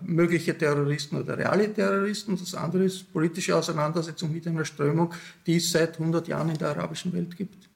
mögliche 0.04 0.58
Terroristen 0.58 1.18
oder 1.18 1.38
reale 1.38 1.74
Terroristen. 1.74 2.38
Das 2.38 2.54
andere 2.56 2.86
ist 2.86 3.12
politische 3.12 3.56
Auseinandersetzung 3.56 4.32
mit 4.32 4.48
einer 4.48 4.66
Strömung, 4.66 5.14
die 5.46 5.58
es 5.58 5.72
seit 5.72 6.00
100 6.00 6.28
Jahren 6.28 6.50
in 6.50 6.58
der 6.58 6.70
arabischen 6.70 7.14
Welt 7.14 7.36
gibt. 7.36 7.70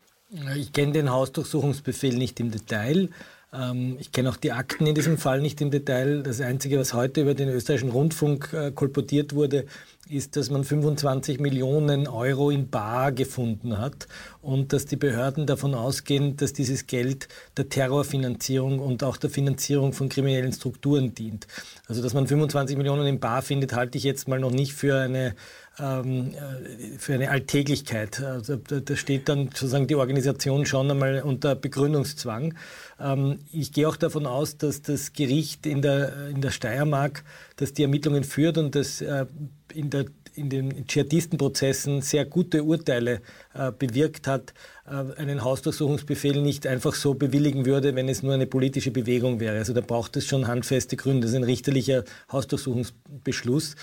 Ich 0.56 0.72
kenne 0.72 0.94
den 0.94 1.10
Hausdurchsuchungsbefehl 1.10 2.16
nicht 2.16 2.40
im 2.40 2.52
Detail. 2.52 3.10
Ähm, 3.54 3.98
ich 4.00 4.12
kenne 4.12 4.30
auch 4.30 4.38
die 4.38 4.54
Akten 4.54 4.86
in 4.88 4.96
diesem 4.96 5.18
Fall 5.18 5.42
nicht 5.42 5.60
im 5.62 5.72
Detail. 5.72 6.24
Das 6.24 6.40
Einzige, 6.40 6.80
was 6.80 6.94
heute 6.94 7.22
über 7.22 7.34
den 7.34 7.50
österreichischen 7.50 7.90
Rundfunk 7.90 8.54
äh, 8.54 8.72
kolportiert 8.72 9.36
wurde, 9.36 9.66
ist, 10.12 10.36
dass 10.36 10.50
man 10.50 10.64
25 10.64 11.40
Millionen 11.40 12.08
Euro 12.08 12.50
in 12.50 12.70
Bar 12.70 13.12
gefunden 13.12 13.78
hat 13.78 14.08
und 14.42 14.74
dass 14.74 14.86
die 14.86 14.98
Behörden 14.98 15.46
davon 15.46 15.74
ausgehen, 15.74 16.36
dass 16.36 16.54
dieses 16.54 16.88
Geld 16.88 17.28
der 17.58 17.70
Terrorfinanzierung 17.70 18.80
und 18.80 19.04
auch 19.04 19.18
der 19.18 19.30
Finanzierung 19.30 19.94
von 19.94 20.10
kriminellen 20.10 20.52
Strukturen 20.52 21.16
dient. 21.16 21.48
Also 21.88 22.02
dass 22.02 22.14
man 22.14 22.28
25 22.28 22.78
Millionen 22.78 23.08
in 23.08 23.20
Bar 23.20 23.42
findet, 23.42 23.74
halte 23.74 23.98
ich 23.98 24.04
jetzt 24.04 24.28
mal 24.28 24.40
noch 24.40 24.52
nicht 24.52 24.74
für 24.74 25.00
eine 25.00 25.36
ähm, 25.80 26.34
äh, 26.34 26.98
für 26.98 27.14
eine 27.14 27.30
Alltäglichkeit. 27.30 28.22
Also 28.22 28.58
da 28.58 28.96
steht 28.96 29.30
dann 29.30 29.46
sozusagen 29.48 29.88
die 29.88 29.96
Organisation 29.96 30.66
schon 30.66 30.92
einmal 30.92 31.22
unter 31.22 31.56
Begründungszwang. 31.56 32.56
Ähm, 33.00 33.40
ich 33.52 33.72
gehe 33.72 33.88
auch 33.88 33.96
davon 33.96 34.26
aus, 34.26 34.58
dass 34.58 34.82
das 34.82 35.14
Gericht 35.14 35.66
in 35.66 35.82
der, 35.82 36.28
in 36.28 36.42
der 36.42 36.52
Steiermark, 36.52 37.24
das 37.56 37.74
die 37.74 37.84
Ermittlungen 37.84 38.24
führt 38.24 38.58
und 38.58 38.76
das 38.76 39.02
äh, 39.02 39.26
in, 39.74 39.90
der, 39.90 40.06
in 40.36 40.50
den 40.50 40.88
Dschihadistenprozessen 40.88 42.02
sehr 42.02 42.26
gute 42.26 42.64
Urteile 42.64 43.22
äh, 43.54 43.72
bewirkt 43.72 44.28
hat, 44.28 44.54
einen 44.84 45.44
Hausdurchsuchungsbefehl 45.44 46.42
nicht 46.42 46.68
einfach 46.68 46.96
so 46.96 47.14
bewilligen 47.14 47.66
würde, 47.66 47.96
wenn 47.96 48.10
es 48.10 48.24
nur 48.24 48.34
eine 48.34 48.48
politische 48.48 48.92
Bewegung 48.92 49.40
wäre. 49.40 49.58
Also 49.58 49.72
da 49.72 49.80
braucht 49.80 50.18
es 50.18 50.26
schon 50.26 50.48
handfeste 50.48 50.98
Gründe. 50.98 51.22
Das 51.22 51.30
ist 51.30 51.38
ein 51.38 51.44
richterlicher 51.44 52.04
Hausdurchsuchungsbeschluss 52.30 53.76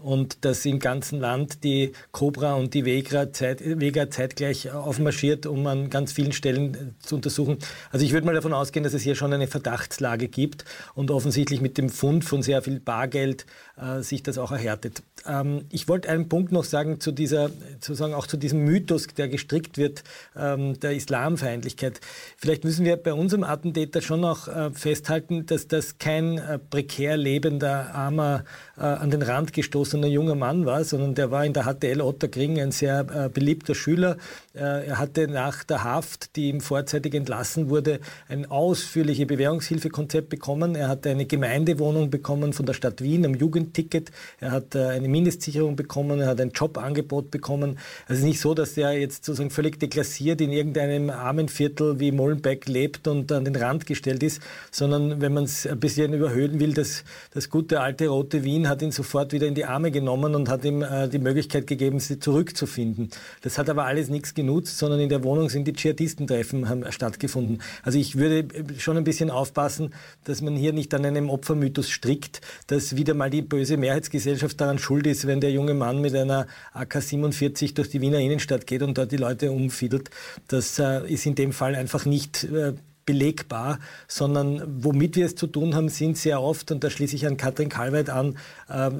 und 0.00 0.44
dass 0.44 0.66
im 0.66 0.80
ganzen 0.80 1.20
Land 1.20 1.62
die 1.62 1.92
Cobra 2.10 2.54
und 2.54 2.74
die 2.74 2.84
Vega, 2.84 3.32
Zeit, 3.32 3.60
Vega 3.62 4.10
zeitgleich 4.10 4.72
aufmarschiert, 4.72 5.46
um 5.46 5.64
an 5.68 5.88
ganz 5.88 6.10
vielen 6.10 6.32
Stellen 6.32 6.74
äh, 6.74 6.78
zu 6.98 7.14
untersuchen. 7.14 7.58
Also 7.90 8.04
ich 8.04 8.12
würde 8.12 8.26
mal 8.26 8.34
davon 8.34 8.52
ausgehen, 8.52 8.82
dass 8.82 8.92
es 8.92 9.02
hier 9.02 9.14
schon 9.14 9.32
eine 9.32 9.46
Verdachtslage 9.46 10.26
gibt 10.26 10.64
und 10.94 11.12
offensichtlich 11.12 11.60
mit 11.60 11.78
dem 11.78 11.90
Fund 11.90 12.24
von 12.24 12.42
sehr 12.42 12.60
viel 12.62 12.80
Bargeld 12.80 13.46
äh, 13.76 14.02
sich 14.02 14.24
das 14.24 14.36
auch 14.36 14.50
erhärtet. 14.50 15.04
Ähm, 15.26 15.66
ich 15.70 15.86
wollte 15.86 16.08
einen 16.08 16.28
Punkt 16.28 16.50
noch 16.50 16.64
sagen 16.64 16.98
zu 16.98 17.12
dieser, 17.12 17.50
sozusagen 17.74 18.14
auch 18.14 18.26
zu 18.26 18.36
diesem 18.36 18.64
Mythos, 18.64 19.06
der 19.16 19.28
gestrickt 19.28 19.78
wird, 19.78 20.02
ähm, 20.36 20.78
der 20.80 20.94
Islamfeindlichkeit. 20.94 22.00
Vielleicht 22.36 22.64
müssen 22.64 22.84
wir 22.84 22.96
bei 22.96 23.12
unserem 23.12 23.44
Attentäter 23.44 24.02
schon 24.02 24.24
auch 24.24 24.48
äh, 24.48 24.72
festhalten, 24.72 25.46
dass 25.46 25.68
das 25.68 25.98
kein 25.98 26.38
äh, 26.38 26.58
prekär 26.58 27.16
lebender, 27.16 27.94
armer, 27.94 28.44
äh, 28.76 28.80
an 28.80 29.10
den 29.10 29.22
Rand 29.22 29.52
gestoßener 29.84 30.06
junger 30.06 30.34
Mann 30.34 30.64
war, 30.64 30.82
sondern 30.82 31.14
der 31.14 31.30
war 31.30 31.44
in 31.44 31.52
der 31.52 31.64
HTL 31.64 32.00
Otterkring 32.00 32.58
ein 32.58 32.72
sehr 32.72 33.00
äh, 33.00 33.28
beliebter 33.28 33.74
Schüler. 33.74 34.16
Äh, 34.54 34.86
er 34.86 34.98
hatte 34.98 35.28
nach 35.28 35.62
der 35.62 35.84
Haft, 35.84 36.36
die 36.36 36.48
ihm 36.48 36.60
vorzeitig 36.60 37.14
entlassen 37.14 37.68
wurde, 37.68 38.00
ein 38.28 38.50
ausführliches 38.50 39.26
Bewährungshilfekonzept 39.26 40.30
bekommen. 40.30 40.74
Er 40.74 40.88
hatte 40.88 41.10
eine 41.10 41.26
Gemeindewohnung 41.26 42.08
bekommen 42.10 42.52
von 42.54 42.64
der 42.64 42.72
Stadt 42.72 43.02
Wien 43.02 43.26
am 43.26 43.34
Jugendticket. 43.34 44.10
Er 44.40 44.52
hat 44.52 44.74
äh, 44.74 44.86
eine 44.86 45.08
Mindestsicherung 45.08 45.76
bekommen, 45.76 46.20
er 46.20 46.28
hat 46.28 46.40
ein 46.40 46.52
Jobangebot 46.54 47.30
bekommen. 47.30 47.78
Es 48.08 48.18
ist 48.18 48.24
nicht 48.24 48.40
so, 48.40 48.54
dass 48.54 48.76
er 48.78 48.92
jetzt 48.92 49.26
sozusagen 49.26 49.50
völlig 49.50 49.78
deklassiert 49.78 50.40
in 50.40 50.50
irgendeinem 50.50 51.10
Armenviertel 51.10 52.00
wie 52.00 52.10
Molenbeek 52.10 52.68
lebt 52.68 53.06
und 53.06 53.30
an 53.32 53.44
den 53.44 53.56
Rand 53.56 53.84
gestellt 53.84 54.22
ist, 54.22 54.40
sondern 54.70 55.20
wenn 55.20 55.34
man 55.34 55.44
es 55.44 55.66
ein 55.66 55.78
bisschen 55.78 56.14
überhöhen 56.14 56.58
will, 56.58 56.72
das, 56.72 57.04
das 57.34 57.50
gute 57.50 57.80
alte 57.80 58.08
rote 58.08 58.44
Wien 58.44 58.68
hat 58.68 58.80
ihn 58.80 58.92
sofort 58.92 59.32
wieder 59.32 59.46
in 59.46 59.54
die 59.54 59.66
Arme 59.74 59.90
genommen 59.90 60.34
und 60.36 60.48
hat 60.48 60.64
ihm 60.64 60.82
äh, 60.82 61.08
die 61.08 61.18
Möglichkeit 61.18 61.66
gegeben, 61.66 61.98
sie 61.98 62.20
zurückzufinden. 62.20 63.10
Das 63.42 63.58
hat 63.58 63.68
aber 63.68 63.84
alles 63.86 64.08
nichts 64.08 64.34
genutzt, 64.34 64.78
sondern 64.78 65.00
in 65.00 65.08
der 65.08 65.24
Wohnung 65.24 65.48
sind 65.48 65.66
die 65.66 65.72
Dschihadistentreffen 65.72 66.68
haben 66.68 66.90
stattgefunden. 66.92 67.60
Also 67.82 67.98
ich 67.98 68.16
würde 68.16 68.46
schon 68.78 68.96
ein 68.96 69.04
bisschen 69.04 69.30
aufpassen, 69.30 69.92
dass 70.24 70.40
man 70.42 70.54
hier 70.54 70.72
nicht 70.72 70.94
an 70.94 71.04
einem 71.04 71.28
Opfermythos 71.28 71.90
strickt, 71.90 72.40
dass 72.68 72.96
wieder 72.96 73.14
mal 73.14 73.30
die 73.30 73.42
böse 73.42 73.76
Mehrheitsgesellschaft 73.76 74.60
daran 74.60 74.78
schuld 74.78 75.06
ist, 75.06 75.26
wenn 75.26 75.40
der 75.40 75.50
junge 75.50 75.74
Mann 75.74 76.00
mit 76.00 76.14
einer 76.14 76.46
AK-47 76.72 77.74
durch 77.74 77.90
die 77.90 78.00
Wiener 78.00 78.18
Innenstadt 78.18 78.66
geht 78.66 78.82
und 78.82 78.96
dort 78.96 79.10
die 79.10 79.16
Leute 79.16 79.50
umfiedelt. 79.50 80.10
Das 80.46 80.78
äh, 80.78 81.04
ist 81.12 81.26
in 81.26 81.34
dem 81.34 81.52
Fall 81.52 81.74
einfach 81.74 82.04
nicht 82.06 82.44
äh, 82.44 82.74
belegbar, 83.06 83.78
sondern 84.08 84.62
womit 84.82 85.16
wir 85.16 85.26
es 85.26 85.34
zu 85.34 85.46
tun 85.46 85.74
haben, 85.74 85.88
sind 85.88 86.16
sehr 86.16 86.40
oft, 86.40 86.70
und 86.70 86.82
da 86.84 86.90
schließe 86.90 87.16
ich 87.16 87.26
an 87.26 87.36
Katrin 87.36 87.68
Kalweit 87.68 88.10
an, 88.10 88.36
äh, 88.68 88.90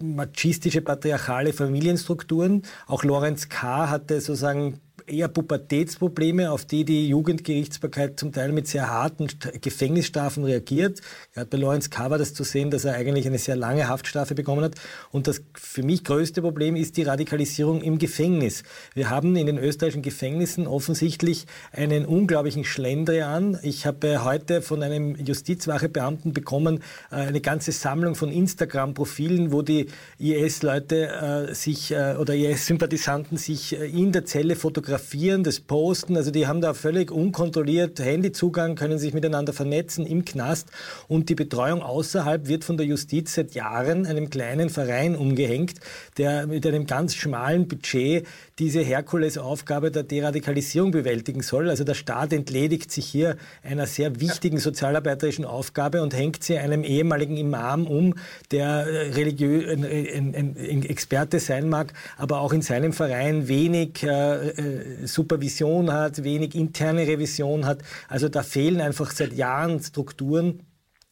machistische, 0.00 0.80
patriarchale 0.80 1.52
Familienstrukturen. 1.52 2.62
Auch 2.86 3.04
Lorenz 3.04 3.48
K. 3.48 3.90
hatte 3.90 4.20
sozusagen 4.20 4.80
eher 5.08 5.28
Pubertätsprobleme, 5.28 6.50
auf 6.50 6.64
die 6.64 6.84
die 6.84 7.08
Jugendgerichtsbarkeit 7.08 8.18
zum 8.18 8.32
Teil 8.32 8.52
mit 8.52 8.66
sehr 8.66 8.90
harten 8.90 9.28
Gefängnisstrafen 9.60 10.44
reagiert. 10.44 11.00
Gerade 11.34 11.48
bei 11.48 11.58
Lawrence 11.58 11.90
war 11.96 12.18
das 12.18 12.34
zu 12.34 12.44
sehen, 12.44 12.70
dass 12.70 12.84
er 12.84 12.94
eigentlich 12.94 13.26
eine 13.26 13.38
sehr 13.38 13.56
lange 13.56 13.88
Haftstrafe 13.88 14.34
bekommen 14.34 14.62
hat. 14.62 14.74
Und 15.10 15.26
das 15.26 15.42
für 15.54 15.82
mich 15.82 16.04
größte 16.04 16.42
Problem 16.42 16.76
ist 16.76 16.96
die 16.96 17.02
Radikalisierung 17.02 17.82
im 17.82 17.98
Gefängnis. 17.98 18.62
Wir 18.94 19.10
haben 19.10 19.36
in 19.36 19.46
den 19.46 19.58
österreichischen 19.58 20.02
Gefängnissen 20.02 20.66
offensichtlich 20.66 21.46
einen 21.72 22.06
unglaublichen 22.06 22.64
Schlendrian. 22.64 23.58
Ich 23.62 23.86
habe 23.86 24.24
heute 24.24 24.62
von 24.62 24.82
einem 24.82 25.16
Justizwachebeamten 25.16 26.32
bekommen 26.32 26.80
äh, 27.10 27.16
eine 27.16 27.40
ganze 27.40 27.72
Sammlung 27.72 28.14
von 28.14 28.30
Instagram-Profilen, 28.30 29.52
wo 29.52 29.62
die 29.62 29.86
IS-Leute 30.18 31.48
äh, 31.50 31.54
sich 31.54 31.92
äh, 31.92 32.16
oder 32.18 32.34
IS-Sympathisanten 32.34 33.36
sich 33.36 33.72
in 33.72 34.12
der 34.12 34.24
Zelle 34.24 34.56
fotografieren, 34.56 34.97
das 35.42 35.60
posten. 35.60 36.16
Also 36.16 36.30
die 36.30 36.46
haben 36.46 36.60
da 36.60 36.74
völlig 36.74 37.10
unkontrolliert 37.10 37.98
Handyzugang, 38.00 38.74
können 38.74 38.98
sich 38.98 39.14
miteinander 39.14 39.52
vernetzen 39.52 40.06
im 40.06 40.24
Knast. 40.24 40.68
Und 41.08 41.28
die 41.28 41.34
Betreuung 41.34 41.82
außerhalb 41.82 42.48
wird 42.48 42.64
von 42.64 42.76
der 42.76 42.86
Justiz 42.86 43.34
seit 43.34 43.54
Jahren 43.54 44.06
einem 44.06 44.30
kleinen 44.30 44.70
Verein 44.70 45.16
umgehängt, 45.16 45.74
der 46.16 46.46
mit 46.46 46.66
einem 46.66 46.86
ganz 46.86 47.14
schmalen 47.14 47.68
Budget 47.68 48.26
diese 48.58 48.80
Herkulesaufgabe 48.80 49.90
der 49.90 50.02
Deradikalisierung 50.02 50.90
bewältigen 50.90 51.42
soll. 51.42 51.70
Also 51.70 51.84
der 51.84 51.94
Staat 51.94 52.32
entledigt 52.32 52.90
sich 52.90 53.06
hier 53.06 53.36
einer 53.62 53.86
sehr 53.86 54.20
wichtigen 54.20 54.58
sozialarbeiterischen 54.58 55.44
Aufgabe 55.44 56.02
und 56.02 56.14
hängt 56.14 56.42
sie 56.42 56.58
einem 56.58 56.82
ehemaligen 56.82 57.36
Imam 57.36 57.86
um, 57.86 58.14
der 58.50 58.86
äh, 58.86 59.10
religiö 59.12 59.70
ein, 59.70 59.84
ein, 59.84 60.56
ein 60.58 60.82
Experte 60.84 61.38
sein 61.38 61.68
mag, 61.68 61.92
aber 62.16 62.40
auch 62.40 62.52
in 62.52 62.62
seinem 62.62 62.92
Verein 62.92 63.48
wenig 63.48 64.02
äh, 64.02 64.08
äh, 64.08 64.87
Supervision 65.04 65.92
hat, 65.92 66.24
wenig 66.24 66.54
interne 66.54 67.06
Revision 67.06 67.66
hat. 67.66 67.82
Also 68.08 68.28
da 68.28 68.42
fehlen 68.42 68.80
einfach 68.80 69.10
seit 69.10 69.32
Jahren 69.32 69.80
Strukturen 69.80 70.62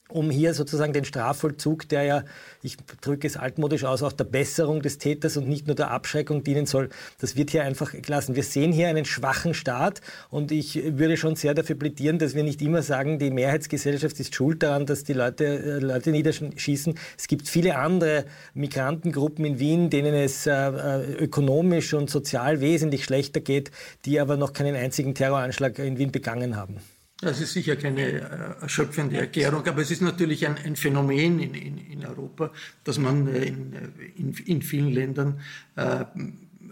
um 0.08 0.30
hier 0.30 0.54
sozusagen 0.54 0.92
den 0.92 1.04
Strafvollzug, 1.04 1.88
der 1.88 2.02
ja, 2.04 2.24
ich 2.62 2.76
drücke 3.00 3.26
es 3.26 3.36
altmodisch 3.36 3.84
aus, 3.84 4.02
auch 4.02 4.12
der 4.12 4.24
Besserung 4.24 4.80
des 4.80 4.98
Täters 4.98 5.36
und 5.36 5.48
nicht 5.48 5.66
nur 5.66 5.74
der 5.74 5.90
Abschreckung 5.90 6.44
dienen 6.44 6.66
soll, 6.66 6.90
das 7.18 7.36
wird 7.36 7.50
hier 7.50 7.64
einfach 7.64 7.92
gelassen. 7.92 8.36
Wir 8.36 8.44
sehen 8.44 8.72
hier 8.72 8.88
einen 8.88 9.04
schwachen 9.04 9.52
Staat 9.52 10.00
und 10.30 10.52
ich 10.52 10.80
würde 10.98 11.16
schon 11.16 11.34
sehr 11.34 11.54
dafür 11.54 11.76
plädieren, 11.76 12.18
dass 12.18 12.34
wir 12.34 12.44
nicht 12.44 12.62
immer 12.62 12.82
sagen, 12.82 13.18
die 13.18 13.30
Mehrheitsgesellschaft 13.30 14.18
ist 14.20 14.34
schuld 14.34 14.62
daran, 14.62 14.86
dass 14.86 15.02
die 15.02 15.12
Leute, 15.12 15.44
äh, 15.44 15.78
Leute 15.78 16.10
niederschießen. 16.10 16.94
Es 17.18 17.26
gibt 17.26 17.48
viele 17.48 17.76
andere 17.76 18.26
Migrantengruppen 18.54 19.44
in 19.44 19.58
Wien, 19.58 19.90
denen 19.90 20.14
es 20.14 20.46
äh, 20.46 20.52
äh, 20.52 21.12
ökonomisch 21.14 21.94
und 21.94 22.10
sozial 22.10 22.60
wesentlich 22.60 23.04
schlechter 23.04 23.40
geht, 23.40 23.70
die 24.04 24.20
aber 24.20 24.36
noch 24.36 24.52
keinen 24.52 24.76
einzigen 24.76 25.14
Terroranschlag 25.14 25.78
in 25.80 25.98
Wien 25.98 26.12
begangen 26.12 26.56
haben. 26.56 26.76
Das 27.20 27.40
ist 27.40 27.54
sicher 27.54 27.76
keine 27.76 28.02
äh, 28.02 28.60
erschöpfende 28.60 29.16
Erklärung, 29.16 29.66
aber 29.66 29.80
es 29.80 29.90
ist 29.90 30.02
natürlich 30.02 30.46
ein, 30.46 30.58
ein 30.58 30.76
Phänomen 30.76 31.40
in, 31.40 31.54
in, 31.54 31.78
in, 31.78 32.04
Europa, 32.04 32.50
dass 32.84 32.98
man 32.98 33.26
äh, 33.28 33.44
in, 33.44 33.72
in, 34.16 34.34
in 34.44 34.62
vielen 34.62 34.92
Ländern 34.92 35.40
äh, 35.76 36.04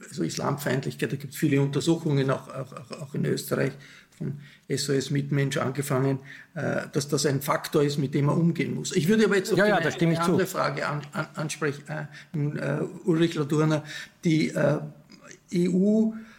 also 0.06 0.22
Islamfeindlichkeit, 0.22 1.12
da 1.12 1.16
gibt 1.16 1.32
es 1.32 1.38
viele 1.38 1.62
Untersuchungen, 1.62 2.30
auch, 2.30 2.48
auch, 2.48 2.90
auch 3.00 3.14
in 3.14 3.24
Österreich 3.24 3.72
von 4.18 4.38
SOS 4.68 5.10
Mitmensch 5.10 5.56
angefangen, 5.56 6.18
äh, 6.54 6.82
dass 6.92 7.08
das 7.08 7.24
ein 7.24 7.40
Faktor 7.40 7.82
ist, 7.82 7.98
mit 7.98 8.12
dem 8.12 8.26
man 8.26 8.36
umgehen 8.36 8.74
muss. 8.74 8.94
Ich 8.94 9.08
würde 9.08 9.24
aber 9.24 9.36
jetzt 9.36 9.50
auf 9.50 9.58
ja, 9.58 9.66
ja, 9.66 9.76
eine, 9.76 10.20
andere 10.20 10.46
Frage 10.46 10.86
an, 10.86 11.00
an, 11.12 11.26
ansprechen, 11.34 11.84
äh, 11.88 12.80
Ulrich 13.04 13.34
Ladurner, 13.34 13.82
die 14.24 14.50
äh, 14.50 14.78
EU 15.54 16.12
äh, 16.12 16.33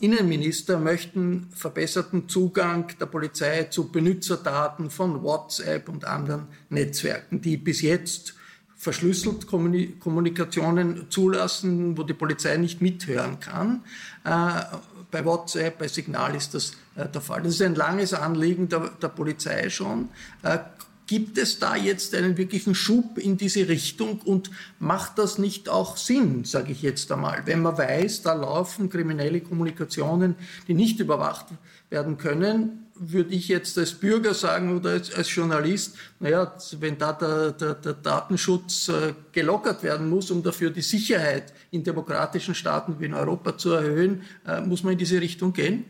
Innenminister 0.00 0.78
möchten 0.78 1.48
verbesserten 1.54 2.28
Zugang 2.28 2.92
der 3.00 3.06
Polizei 3.06 3.64
zu 3.64 3.90
Benutzerdaten 3.90 4.90
von 4.90 5.22
WhatsApp 5.22 5.88
und 5.88 6.04
anderen 6.04 6.48
Netzwerken, 6.68 7.40
die 7.40 7.56
bis 7.56 7.80
jetzt 7.80 8.34
verschlüsselt 8.76 9.46
Kommunikationen 9.46 11.10
zulassen, 11.10 11.98
wo 11.98 12.04
die 12.04 12.14
Polizei 12.14 12.56
nicht 12.58 12.80
mithören 12.80 13.40
kann. 13.40 13.82
Äh, 14.24 14.62
bei 15.10 15.24
WhatsApp, 15.24 15.78
bei 15.78 15.88
Signal 15.88 16.34
ist 16.34 16.54
das 16.54 16.72
äh, 16.94 17.08
der 17.08 17.20
Fall. 17.20 17.42
Das 17.42 17.54
ist 17.54 17.62
ein 17.62 17.74
langes 17.74 18.14
Anliegen 18.14 18.68
der, 18.68 18.90
der 19.02 19.08
Polizei 19.08 19.68
schon. 19.68 20.10
Gibt 21.08 21.38
es 21.38 21.58
da 21.58 21.74
jetzt 21.74 22.14
einen 22.14 22.36
wirklichen 22.36 22.74
Schub 22.74 23.16
in 23.16 23.38
diese 23.38 23.66
Richtung 23.66 24.20
und 24.20 24.50
macht 24.78 25.18
das 25.18 25.38
nicht 25.38 25.70
auch 25.70 25.96
Sinn, 25.96 26.44
sage 26.44 26.70
ich 26.70 26.82
jetzt 26.82 27.10
einmal, 27.10 27.46
wenn 27.46 27.62
man 27.62 27.78
weiß, 27.78 28.20
da 28.20 28.34
laufen 28.34 28.90
kriminelle 28.90 29.40
Kommunikationen, 29.40 30.34
die 30.68 30.74
nicht 30.74 31.00
überwacht 31.00 31.46
werden 31.88 32.18
können, 32.18 32.84
würde 32.94 33.34
ich 33.34 33.48
jetzt 33.48 33.78
als 33.78 33.94
Bürger 33.94 34.34
sagen 34.34 34.76
oder 34.76 34.90
als, 34.90 35.14
als 35.14 35.34
Journalist, 35.34 35.96
naja, 36.20 36.54
wenn 36.78 36.98
da 36.98 37.14
der, 37.14 37.52
der, 37.52 37.74
der 37.74 37.94
Datenschutz 37.94 38.90
äh, 38.90 39.14
gelockert 39.32 39.82
werden 39.82 40.10
muss, 40.10 40.30
um 40.30 40.42
dafür 40.42 40.68
die 40.68 40.82
Sicherheit 40.82 41.54
in 41.70 41.84
demokratischen 41.84 42.54
Staaten 42.54 43.00
wie 43.00 43.06
in 43.06 43.14
Europa 43.14 43.56
zu 43.56 43.72
erhöhen, 43.72 44.24
äh, 44.46 44.60
muss 44.60 44.82
man 44.82 44.92
in 44.92 44.98
diese 44.98 45.22
Richtung 45.22 45.54
gehen? 45.54 45.86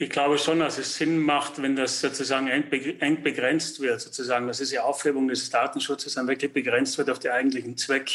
Ich 0.00 0.10
glaube 0.10 0.38
schon, 0.38 0.60
dass 0.60 0.78
es 0.78 0.94
Sinn 0.94 1.18
macht, 1.18 1.60
wenn 1.60 1.74
das 1.74 2.00
sozusagen 2.00 2.46
eng 2.46 3.22
begrenzt 3.24 3.80
wird, 3.80 4.00
sozusagen, 4.00 4.46
dass 4.46 4.58
diese 4.58 4.84
Aufhebung 4.84 5.26
des 5.26 5.50
Datenschutzes 5.50 6.14
dann 6.14 6.28
wirklich 6.28 6.52
begrenzt 6.52 6.98
wird 6.98 7.10
auf 7.10 7.18
den 7.18 7.32
eigentlichen 7.32 7.76
Zweck. 7.76 8.08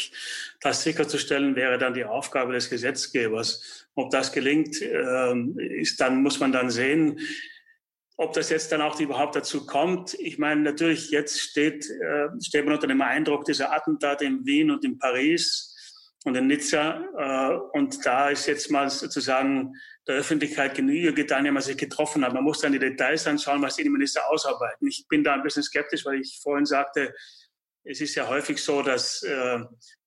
Das 0.62 0.82
sicherzustellen 0.82 1.56
wäre 1.56 1.76
dann 1.76 1.92
die 1.92 2.06
Aufgabe 2.06 2.54
des 2.54 2.70
Gesetzgebers. 2.70 3.86
Ob 3.94 4.10
das 4.10 4.32
gelingt, 4.32 4.80
ähm, 4.80 5.58
ist 5.58 6.00
dann, 6.00 6.22
muss 6.22 6.40
man 6.40 6.52
dann 6.52 6.70
sehen. 6.70 7.20
Ob 8.16 8.32
das 8.32 8.48
jetzt 8.48 8.72
dann 8.72 8.80
auch 8.80 8.98
überhaupt 8.98 9.36
dazu 9.36 9.66
kommt, 9.66 10.14
ich 10.14 10.38
meine, 10.38 10.62
natürlich 10.62 11.10
jetzt 11.10 11.38
steht, 11.38 11.84
äh, 11.84 12.28
steht 12.42 12.64
man 12.64 12.76
unter 12.76 12.86
dem 12.86 13.02
Eindruck 13.02 13.44
dieser 13.44 13.74
Attentate 13.74 14.24
in 14.24 14.46
Wien 14.46 14.70
und 14.70 14.86
in 14.86 14.98
Paris 14.98 15.73
und 16.24 16.34
in 16.34 16.46
Nizza. 16.46 17.04
Äh, 17.16 17.78
und 17.78 18.04
da 18.04 18.30
ist 18.30 18.46
jetzt 18.46 18.70
mal 18.70 18.90
sozusagen 18.90 19.74
der 20.06 20.16
Öffentlichkeit 20.16 20.74
Genüge 20.74 21.14
getan, 21.14 21.44
wenn 21.44 21.54
man 21.54 21.62
sich 21.62 21.76
getroffen 21.76 22.24
hat. 22.24 22.34
Man 22.34 22.44
muss 22.44 22.60
dann 22.60 22.72
die 22.72 22.78
Details 22.78 23.26
anschauen, 23.26 23.62
was 23.62 23.76
die 23.76 23.82
Innenminister 23.82 24.28
ausarbeiten. 24.28 24.88
Ich 24.88 25.06
bin 25.08 25.22
da 25.22 25.34
ein 25.34 25.42
bisschen 25.42 25.62
skeptisch, 25.62 26.04
weil 26.04 26.20
ich 26.20 26.40
vorhin 26.42 26.66
sagte, 26.66 27.14
es 27.84 28.00
ist 28.00 28.14
ja 28.14 28.28
häufig 28.28 28.62
so, 28.62 28.82
dass 28.82 29.22
äh, 29.22 29.60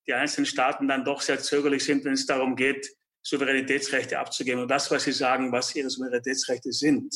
die 0.07 0.13
einzelnen 0.13 0.45
Staaten 0.45 0.87
dann 0.87 1.05
doch 1.05 1.21
sehr 1.21 1.39
zögerlich 1.39 1.83
sind, 1.83 2.03
wenn 2.05 2.13
es 2.13 2.25
darum 2.25 2.55
geht, 2.55 2.89
Souveränitätsrechte 3.21 4.17
abzugeben. 4.17 4.61
Und 4.61 4.69
das, 4.69 4.89
was 4.89 5.03
Sie 5.03 5.11
sagen, 5.11 5.51
was 5.51 5.75
ihre 5.75 5.89
Souveränitätsrechte 5.89 6.71
sind. 6.71 7.15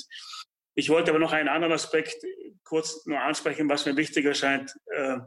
Ich 0.75 0.89
wollte 0.89 1.11
aber 1.11 1.19
noch 1.19 1.31
einen 1.31 1.49
anderen 1.49 1.73
Aspekt 1.73 2.15
kurz 2.63 3.05
nur 3.05 3.19
ansprechen, 3.19 3.69
was 3.69 3.85
mir 3.85 3.95
wichtig 3.97 4.25
erscheint. 4.25 4.75
Äh, 4.93 5.17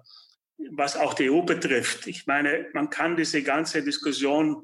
was 0.73 0.97
auch 0.97 1.15
die 1.15 1.31
EU 1.31 1.43
betrifft. 1.43 2.07
Ich 2.07 2.27
meine, 2.27 2.67
man 2.73 2.91
kann 2.91 3.17
diese 3.17 3.43
ganze 3.43 3.83
Diskussion 3.83 4.63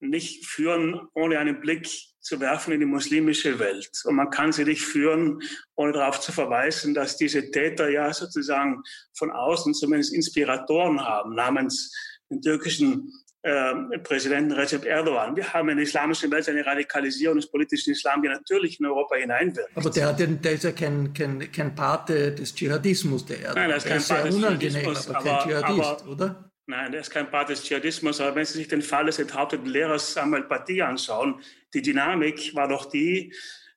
nicht 0.00 0.46
führen, 0.46 1.08
ohne 1.14 1.38
einen 1.38 1.60
Blick 1.60 1.88
zu 2.20 2.40
werfen 2.40 2.72
in 2.72 2.80
die 2.80 2.86
muslimische 2.86 3.58
Welt. 3.58 3.90
Und 4.04 4.16
man 4.16 4.30
kann 4.30 4.52
sie 4.52 4.64
nicht 4.64 4.82
führen, 4.82 5.40
ohne 5.74 5.92
darauf 5.92 6.20
zu 6.20 6.32
verweisen, 6.32 6.92
dass 6.92 7.16
diese 7.16 7.50
Täter 7.50 7.88
ja 7.88 8.12
sozusagen 8.12 8.82
von 9.14 9.30
außen 9.30 9.74
zumindest 9.74 10.12
Inspiratoren 10.12 11.00
haben, 11.00 11.34
namens 11.34 11.94
den 12.30 12.42
türkischen 12.42 13.12
Präsidenten 14.02 14.52
Recep 14.52 14.84
Erdogan. 14.84 15.36
Wir 15.36 15.52
haben 15.52 15.68
in 15.68 15.76
der 15.76 15.84
islamischen 15.84 16.30
Welt 16.30 16.48
eine 16.48 16.66
Radikalisierung 16.66 17.36
des 17.36 17.50
politischen 17.50 17.92
Islam, 17.92 18.22
die 18.22 18.28
natürlich 18.28 18.80
in 18.80 18.86
Europa 18.86 19.16
hineinwirkt. 19.16 19.70
Aber 19.76 19.90
der, 19.90 20.12
der, 20.12 20.26
der 20.26 20.52
ist 20.52 20.64
ja 20.64 20.72
kein, 20.72 21.12
kein, 21.12 21.52
kein 21.52 21.74
Pate 21.74 22.32
des 22.32 22.54
Dschihadismus, 22.54 23.24
der 23.24 23.42
Erdogan. 23.42 23.54
Nein, 23.54 23.68
der 23.68 23.76
ist 23.76 23.86
kein 23.86 24.02
Pate 24.02 24.28
des 24.28 24.40
Dschihadismus, 24.40 25.08
aber, 25.08 25.22
kein 25.22 25.48
Dschihadist, 25.48 26.02
aber, 26.02 26.10
oder? 26.10 26.50
Nein, 26.68 26.90
der 26.90 27.00
ist 27.00 27.10
kein 27.10 27.30
Part 27.30 27.48
des 27.48 27.62
Dschihadismus. 27.62 28.20
Aber 28.20 28.34
wenn 28.34 28.44
Sie 28.44 28.54
sich 28.54 28.66
den 28.68 28.82
Fall 28.82 29.06
des 29.06 29.20
enthaupteten 29.20 29.66
Lehrers 29.66 30.12
Samuel 30.12 30.42
Paty 30.42 30.82
anschauen, 30.82 31.40
die 31.72 31.82
Dynamik 31.82 32.54
war 32.56 32.66
doch 32.66 32.86
die, 32.86 33.32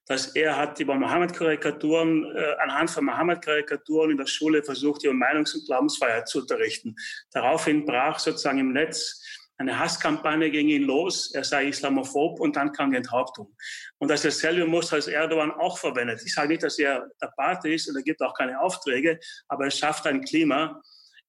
dass 0.07 0.35
er 0.35 0.57
hat 0.57 0.79
über 0.79 0.95
Mohammed-Karikaturen, 0.95 2.25
äh, 2.35 2.55
anhand 2.63 2.89
von 2.89 3.05
Mohammed-Karikaturen 3.05 4.09
in 4.09 4.17
der 4.17 4.25
Schule 4.25 4.63
versucht, 4.63 5.03
die 5.03 5.09
Meinungs- 5.09 5.53
und 5.53 5.67
Glaubensfreiheit 5.67 6.27
zu 6.27 6.39
unterrichten. 6.39 6.95
Daraufhin 7.31 7.85
brach 7.85 8.17
sozusagen 8.17 8.57
im 8.57 8.73
Netz 8.73 9.23
eine 9.59 9.77
Hasskampagne 9.77 10.49
gegen 10.49 10.69
ihn 10.69 10.83
los, 10.83 11.31
er 11.33 11.43
sei 11.43 11.67
Islamophob 11.67 12.39
und 12.39 12.55
dann 12.55 12.71
kam 12.71 12.91
die 12.91 12.97
Enthauptung. 12.97 13.53
Und 13.97 14.09
das 14.09 14.21
dasselbe 14.21 14.65
muss 14.65 14.91
als 14.93 15.07
Erdogan 15.07 15.51
auch 15.51 15.77
verwendet. 15.77 16.21
Ich 16.25 16.33
sage 16.33 16.47
nicht, 16.47 16.63
dass 16.63 16.79
er 16.79 17.09
der 17.21 17.31
Pate 17.35 17.69
ist 17.69 17.89
und 17.89 17.97
er 17.97 18.01
gibt 18.01 18.21
auch 18.21 18.33
keine 18.33 18.59
Aufträge, 18.59 19.19
aber 19.49 19.65
er 19.65 19.71
schafft 19.71 20.07
ein 20.07 20.21
Klima, 20.21 20.81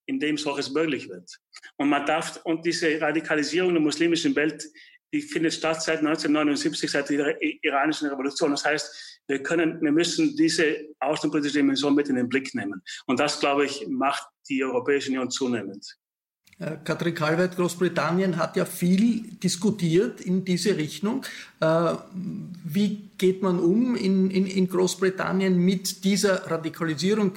in 0.06 0.20
dem 0.20 0.38
solches 0.38 0.70
möglich 0.70 1.08
wird. 1.08 1.28
Und 1.76 1.88
man 1.88 2.06
darf, 2.06 2.40
und 2.44 2.64
diese 2.64 3.00
Radikalisierung 3.00 3.72
der 3.72 3.82
muslimischen 3.82 4.34
Welt, 4.36 4.64
die 5.12 5.22
findet 5.22 5.52
statt 5.52 5.82
seit 5.82 5.98
1979, 5.98 6.88
seit 6.88 7.10
der 7.10 7.36
iranischen 7.64 8.08
Revolution. 8.08 8.52
Das 8.52 8.64
heißt, 8.64 9.22
wir 9.26 9.42
können, 9.42 9.80
wir 9.82 9.90
müssen 9.90 10.36
diese 10.36 10.86
außenpolitische 11.00 11.58
Dimension 11.58 11.96
mit 11.96 12.08
in 12.08 12.14
den 12.14 12.28
Blick 12.28 12.54
nehmen. 12.54 12.80
Und 13.06 13.18
das, 13.18 13.40
glaube 13.40 13.64
ich, 13.64 13.86
macht 13.88 14.24
die 14.48 14.62
Europäische 14.62 15.10
Union 15.10 15.30
zunehmend. 15.30 15.99
Äh, 16.60 16.76
Katrin 16.84 17.14
Kalweit, 17.14 17.56
Großbritannien 17.56 18.36
hat 18.36 18.56
ja 18.56 18.64
viel 18.64 19.22
diskutiert 19.42 20.20
in 20.20 20.44
diese 20.44 20.76
Richtung. 20.76 21.24
Äh, 21.60 21.94
wie 22.64 23.08
geht 23.18 23.42
man 23.42 23.58
um 23.58 23.96
in, 23.96 24.30
in, 24.30 24.46
in 24.46 24.68
Großbritannien 24.68 25.56
mit 25.56 26.04
dieser 26.04 26.50
Radikalisierung, 26.50 27.32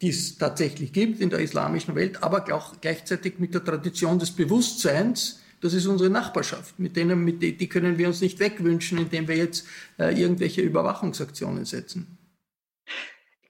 die 0.00 0.08
es 0.08 0.38
tatsächlich 0.38 0.92
gibt 0.92 1.20
in 1.20 1.30
der 1.30 1.38
islamischen 1.40 1.94
Welt, 1.94 2.22
aber 2.22 2.52
auch 2.54 2.80
gleichzeitig 2.80 3.38
mit 3.38 3.54
der 3.54 3.64
Tradition 3.64 4.18
des 4.18 4.30
Bewusstseins, 4.30 5.40
das 5.60 5.72
ist 5.74 5.86
unsere 5.86 6.10
Nachbarschaft. 6.10 6.78
Mit 6.78 6.96
denen, 6.96 7.24
mit 7.24 7.42
die, 7.42 7.68
können 7.68 7.96
wir 7.96 8.08
uns 8.08 8.20
nicht 8.20 8.40
wegwünschen, 8.40 8.98
indem 8.98 9.28
wir 9.28 9.36
jetzt 9.36 9.66
äh, 9.98 10.18
irgendwelche 10.18 10.62
Überwachungsaktionen 10.62 11.64
setzen. 11.64 12.06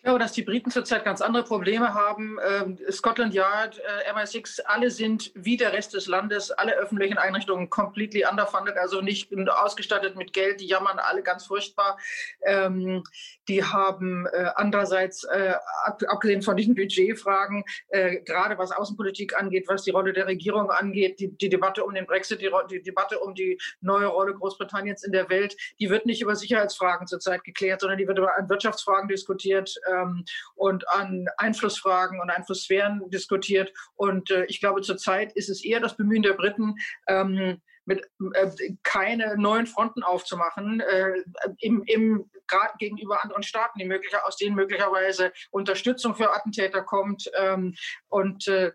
Glaube, 0.04 0.18
dass 0.18 0.32
die 0.32 0.42
Briten 0.42 0.70
zurzeit 0.70 1.02
ganz 1.02 1.22
andere 1.22 1.44
Probleme 1.44 1.94
haben. 1.94 2.36
Ähm, 2.46 2.78
Scotland 2.90 3.32
Yard, 3.32 3.78
äh, 3.78 4.12
MI6, 4.12 4.60
alle 4.66 4.90
sind 4.90 5.32
wie 5.34 5.56
der 5.56 5.72
Rest 5.72 5.94
des 5.94 6.06
Landes, 6.06 6.50
alle 6.50 6.74
öffentlichen 6.74 7.16
Einrichtungen 7.16 7.70
completely 7.70 8.22
underfunded, 8.30 8.76
also 8.76 9.00
nicht 9.00 9.32
ausgestattet 9.48 10.14
mit 10.14 10.34
Geld. 10.34 10.60
Die 10.60 10.66
jammern 10.66 10.98
alle 10.98 11.22
ganz 11.22 11.46
furchtbar. 11.46 11.98
Ähm, 12.42 13.02
die 13.48 13.64
haben 13.64 14.26
äh, 14.26 14.50
andererseits, 14.56 15.24
äh, 15.24 15.54
abgesehen 15.84 16.42
von 16.42 16.58
diesen 16.58 16.74
Budgetfragen, 16.74 17.64
äh, 17.88 18.20
gerade 18.20 18.58
was 18.58 18.72
Außenpolitik 18.72 19.34
angeht, 19.40 19.68
was 19.68 19.84
die 19.84 19.90
Rolle 19.90 20.12
der 20.12 20.26
Regierung 20.26 20.70
angeht, 20.70 21.18
die, 21.18 21.34
die 21.34 21.48
Debatte 21.48 21.82
um 21.82 21.94
den 21.94 22.04
Brexit, 22.04 22.42
die, 22.42 22.50
die, 22.70 22.82
Debatte 22.82 23.20
um 23.20 23.34
die 23.34 23.58
neue 23.80 24.08
Rolle 24.08 24.34
Großbritanniens 24.34 25.02
in 25.02 25.12
der 25.12 25.30
Welt, 25.30 25.56
die 25.80 25.88
wird 25.88 26.04
nicht 26.04 26.20
über 26.20 26.36
Sicherheitsfragen 26.36 27.06
zurzeit 27.06 27.42
geklärt, 27.42 27.80
sondern 27.80 27.96
die 27.96 28.06
wird 28.06 28.18
über 28.18 28.32
Wirtschaftsfragen 28.48 29.08
diskutiert 29.08 29.74
ähm, 30.02 30.24
und 30.54 30.88
an 30.88 31.26
Einflussfragen 31.36 32.20
und 32.20 32.30
Einflusssphären 32.30 33.02
diskutiert. 33.10 33.72
Und 33.94 34.30
äh, 34.30 34.44
ich 34.46 34.60
glaube, 34.60 34.82
zurzeit 34.82 35.32
ist 35.32 35.48
es 35.48 35.64
eher 35.64 35.80
das 35.80 35.96
Bemühen 35.96 36.22
der 36.22 36.34
Briten, 36.34 36.74
ähm, 37.08 37.60
mit 37.86 38.02
äh, 38.32 38.50
keine 38.82 39.36
neuen 39.36 39.66
Fronten 39.66 40.02
aufzumachen, 40.02 40.80
äh, 40.80 41.22
im, 41.58 41.82
im 41.86 42.30
gerade 42.46 42.74
gegenüber 42.78 43.22
anderen 43.22 43.42
Staaten, 43.42 43.78
die 43.78 43.84
möglicher, 43.84 44.26
aus 44.26 44.36
denen 44.36 44.54
möglicherweise 44.54 45.32
Unterstützung 45.50 46.14
für 46.14 46.34
Attentäter 46.34 46.82
kommt. 46.82 47.30
Ähm, 47.38 47.74
und 48.08 48.46
äh, 48.48 48.72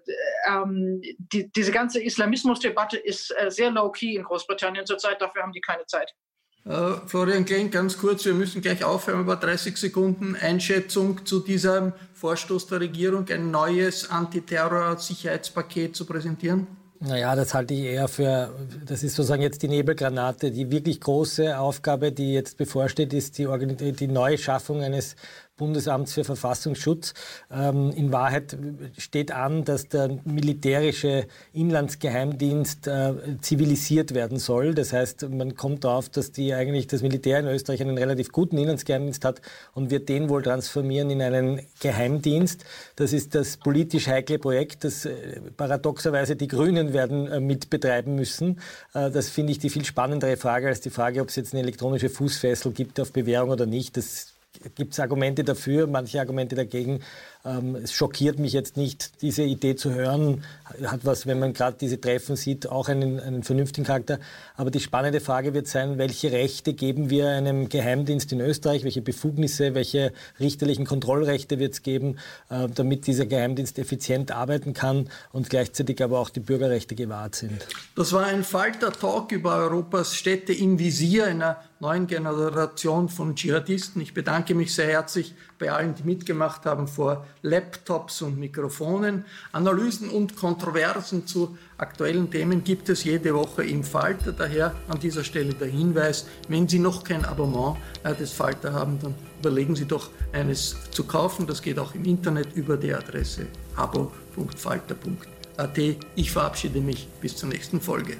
ähm, 0.47 1.01
die, 1.17 1.51
diese 1.51 1.71
ganze 1.71 2.01
Islamismusdebatte 2.01 2.97
ist 2.97 3.34
äh, 3.38 3.51
sehr 3.51 3.71
low-key 3.71 4.15
in 4.15 4.23
Großbritannien 4.23 4.86
zurzeit. 4.86 5.21
Dafür 5.21 5.43
haben 5.43 5.53
die 5.53 5.62
keine 5.62 5.86
Zeit. 5.86 6.13
Äh, 6.65 6.72
Florian 7.08 7.45
Klein, 7.45 7.72
ganz 7.72 7.98
kurz, 7.98 8.26
wir 8.26 8.34
müssen 8.34 8.62
gleich 8.62 8.84
aufhören, 8.84 9.22
aber 9.22 9.38
30 9.38 9.78
Sekunden 9.78 10.36
Einschätzung 10.36 11.26
zu 11.26 11.39
diesem 11.39 11.93
Vorstoß 12.13 12.67
der 12.67 12.82
Regierung, 12.82 13.26
ein 13.30 13.50
neues 13.50 14.10
Antiterror-Sicherheitspaket 14.10 15.95
zu 15.95 16.06
präsentieren? 16.06 16.67
Naja, 17.02 17.34
das 17.34 17.54
halte 17.54 17.74
ich 17.74 17.84
eher 17.84 18.10
für, 18.10 18.54
das 18.86 19.04
ist 19.04 19.15
sozusagen 19.15 19.41
jetzt 19.41 19.63
die 19.63 19.69
Nebelgranate. 19.69 20.52
Die 20.52 20.69
wirklich 20.69 21.00
große 21.00 21.58
Aufgabe, 21.58 22.12
die 22.12 22.34
jetzt 22.34 22.58
bevorsteht, 22.58 23.13
ist 23.13 23.38
die, 23.38 23.48
die 23.93 24.08
Neuschaffung 24.08 24.82
eines 24.82 25.15
Bundesamts 25.60 26.13
für 26.13 26.24
Verfassungsschutz. 26.24 27.13
Ähm, 27.52 27.91
in 27.91 28.12
Wahrheit 28.12 28.58
steht 28.98 29.32
an, 29.32 29.63
dass 29.65 29.88
der 29.88 30.17
militärische 30.24 31.28
Inlandsgeheimdienst 31.54 32.88
äh, 32.88 33.13
zivilisiert 33.41 34.15
werden 34.15 34.39
soll. 34.39 34.74
Das 34.74 34.93
heißt, 34.93 35.30
man 35.30 35.56
kommt 35.56 35.84
darauf, 35.84 36.10
dass 36.10 36.32
die 36.32 36.54
eigentlich 36.56 36.88
das 36.88 37.04
Militär 37.04 37.39
in 37.39 37.45
Österreich 37.45 37.82
einen 37.82 37.98
relativ 37.98 38.32
guten 38.32 38.58
Inlandsgeheimdienst 38.58 39.24
hat 39.24 39.41
und 39.74 39.91
wird 39.91 40.10
den 40.10 40.30
wohl 40.30 40.41
transformieren 40.41 41.10
in 41.12 41.22
einen 41.22 41.62
Geheimdienst. 41.82 42.65
Das 42.95 43.13
ist 43.13 43.36
das 43.36 43.58
politisch 43.58 44.08
heikle 44.08 44.39
Projekt, 44.39 44.86
das 44.86 45.06
äh, 45.06 45.41
paradoxerweise 45.58 46.36
die 46.36 46.48
Grünen 46.48 46.93
werden 46.93 47.28
äh, 47.28 47.39
mitbetreiben 47.39 48.15
müssen. 48.15 48.60
Äh, 48.93 49.12
das 49.12 49.30
finde 49.30 49.52
ich 49.52 49.60
die 49.60 49.69
viel 49.69 49.86
spannendere 49.86 50.38
Frage 50.38 50.67
als 50.67 50.80
die 50.80 50.89
Frage, 50.89 51.22
ob 51.22 51.28
es 51.28 51.36
jetzt 51.36 51.54
eine 51.54 51.62
elektronische 51.63 52.10
Fußfessel 52.10 52.72
gibt 52.72 53.00
auf 53.00 53.12
Bewährung 53.12 53.50
oder 53.50 53.65
nicht. 53.65 53.98
Das 53.98 54.38
gibt 54.75 54.93
es 54.93 54.99
Argumente 54.99 55.43
dafür, 55.43 55.88
manche 55.88 56.19
Argumente 56.19 56.55
dagegen. 56.55 57.01
Ähm, 57.45 57.75
es 57.75 57.93
schockiert 57.93 58.38
mich 58.38 58.52
jetzt 58.52 58.75
nicht, 58.75 59.21
diese 59.21 59.43
Idee 59.43 59.75
zu 59.75 59.93
hören. 59.93 60.43
Hat 60.84 61.02
was, 61.04 61.25
wenn 61.25 61.39
man 61.39 61.54
gerade 61.54 61.78
diese 61.80 61.99
Treffen 61.99 62.36
sieht, 62.36 62.67
auch 62.67 62.89
einen, 62.89 63.19
einen 63.19 63.43
vernünftigen 63.43 63.88
Charakter. 63.88 64.19
Aber 64.58 64.71
die 64.71 64.82
spannende 64.82 65.21
Frage 65.21 65.54
wird 65.54 65.67
sein, 65.67 65.97
welche 65.97 66.34
Rechte 66.34 66.73
geben 66.73 67.10
wir 67.10 67.30
einem 67.30 67.69
Geheimdienst 67.69 68.34
in 68.34 68.41
Österreich? 68.41 68.84
Welche 68.84 69.02
Befugnisse, 69.02 69.73
welche 69.73 70.12
richterlichen 70.39 70.86
Kontrollrechte 70.86 71.60
wird 71.60 71.73
es 71.73 71.82
geben, 71.82 72.17
äh, 72.49 72.67
damit 72.67 73.08
dieser 73.08 73.25
Geheimdienst 73.25 73.80
effizient 73.80 74.34
arbeiten 74.34 74.73
kann 74.73 75.10
und 75.32 75.49
gleichzeitig 75.49 76.04
aber 76.04 76.19
auch 76.19 76.30
die 76.30 76.41
Bürgerrechte 76.41 76.95
gewahrt 76.95 77.36
sind? 77.36 77.65
Das 77.95 78.12
war 78.12 78.25
ein 78.25 78.43
Falter-Talk 78.43 79.32
über 79.32 79.56
Europas 79.56 80.13
Städte 80.13 80.52
im 80.52 80.78
Visier 80.78 81.28
einer 81.28 81.63
neuen 81.80 82.08
Generation 82.08 83.08
von 83.08 83.36
Dschihadisten. 83.36 84.02
Ich 84.02 84.13
bedanke 84.13 84.56
mich 84.56 84.75
sehr 84.75 84.88
herzlich 84.88 85.34
bei 85.60 85.72
allen, 85.72 85.93
die 85.93 86.04
mitgemacht 86.04 86.65
haben 86.65 86.88
vor 86.88 87.26
Laptops 87.41 88.22
und 88.22 88.39
Mikrofonen. 88.39 89.26
Analysen 89.52 90.10
und 90.10 90.36
Kontroversen 90.36 91.28
zu 91.28 91.58
aktuellen 91.78 92.32
Themen 92.32 92.63
gibt 92.63 92.89
es 92.89 93.04
jede 93.04 93.36
Woche 93.36 93.63
im 93.63 93.84
Falter. 93.84 94.32
Daher 94.32 94.74
an 94.88 95.00
dieser 95.00 95.24
Stelle 95.24 95.54
der 95.54 95.67
Hinweis, 95.67 96.26
wenn 96.48 96.67
Sie 96.67 96.80
noch 96.80 97.04
kein 97.04 97.26
Abonnement 97.26 97.78
äh, 98.04 98.15
des 98.15 98.32
Falter 98.32 98.74
haben, 98.74 99.00
dann 99.02 99.13
überlegen 99.39 99.76
Sie 99.76 99.86
doch 99.86 100.10
eines 100.32 100.89
zu 100.91 101.04
kaufen. 101.04 101.45
Das 101.45 101.62
geht 101.62 101.78
auch 101.78 101.93
im 101.93 102.06
Internet 102.06 102.56
über 102.56 102.78
die 102.78 102.93
Adresse 102.93 103.48
abo.falter.at. 103.76 105.78
Ich 106.15 106.32
verabschiede 106.32 106.80
mich 106.80 107.08
bis 107.22 107.36
zur 107.36 107.50
nächsten 107.50 107.82
Folge. 107.82 108.17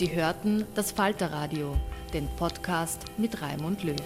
Sie 0.00 0.14
hörten 0.14 0.64
das 0.74 0.92
Falterradio, 0.92 1.76
den 2.14 2.26
Podcast 2.36 3.04
mit 3.18 3.42
Raimund 3.42 3.84
Löw. 3.84 3.96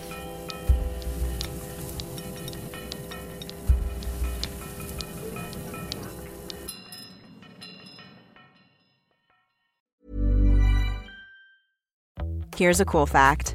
Here's 12.57 12.81
a 12.81 12.85
cool 12.85 13.07
fact. 13.07 13.55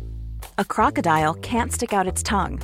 A 0.57 0.63
crocodile 0.63 1.33
can't 1.41 1.73
stick 1.73 1.91
out 1.91 2.07
its 2.07 2.23
tongue. 2.23 2.61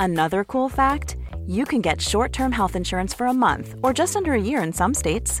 Another 0.00 0.42
cool 0.42 0.68
fact, 0.68 1.16
you 1.46 1.64
can 1.64 1.80
get 1.80 2.02
short-term 2.02 2.50
health 2.50 2.74
insurance 2.74 3.14
for 3.14 3.28
a 3.28 3.32
month 3.32 3.76
or 3.84 3.92
just 3.92 4.16
under 4.16 4.32
a 4.32 4.40
year 4.40 4.64
in 4.64 4.72
some 4.72 4.92
states. 4.92 5.40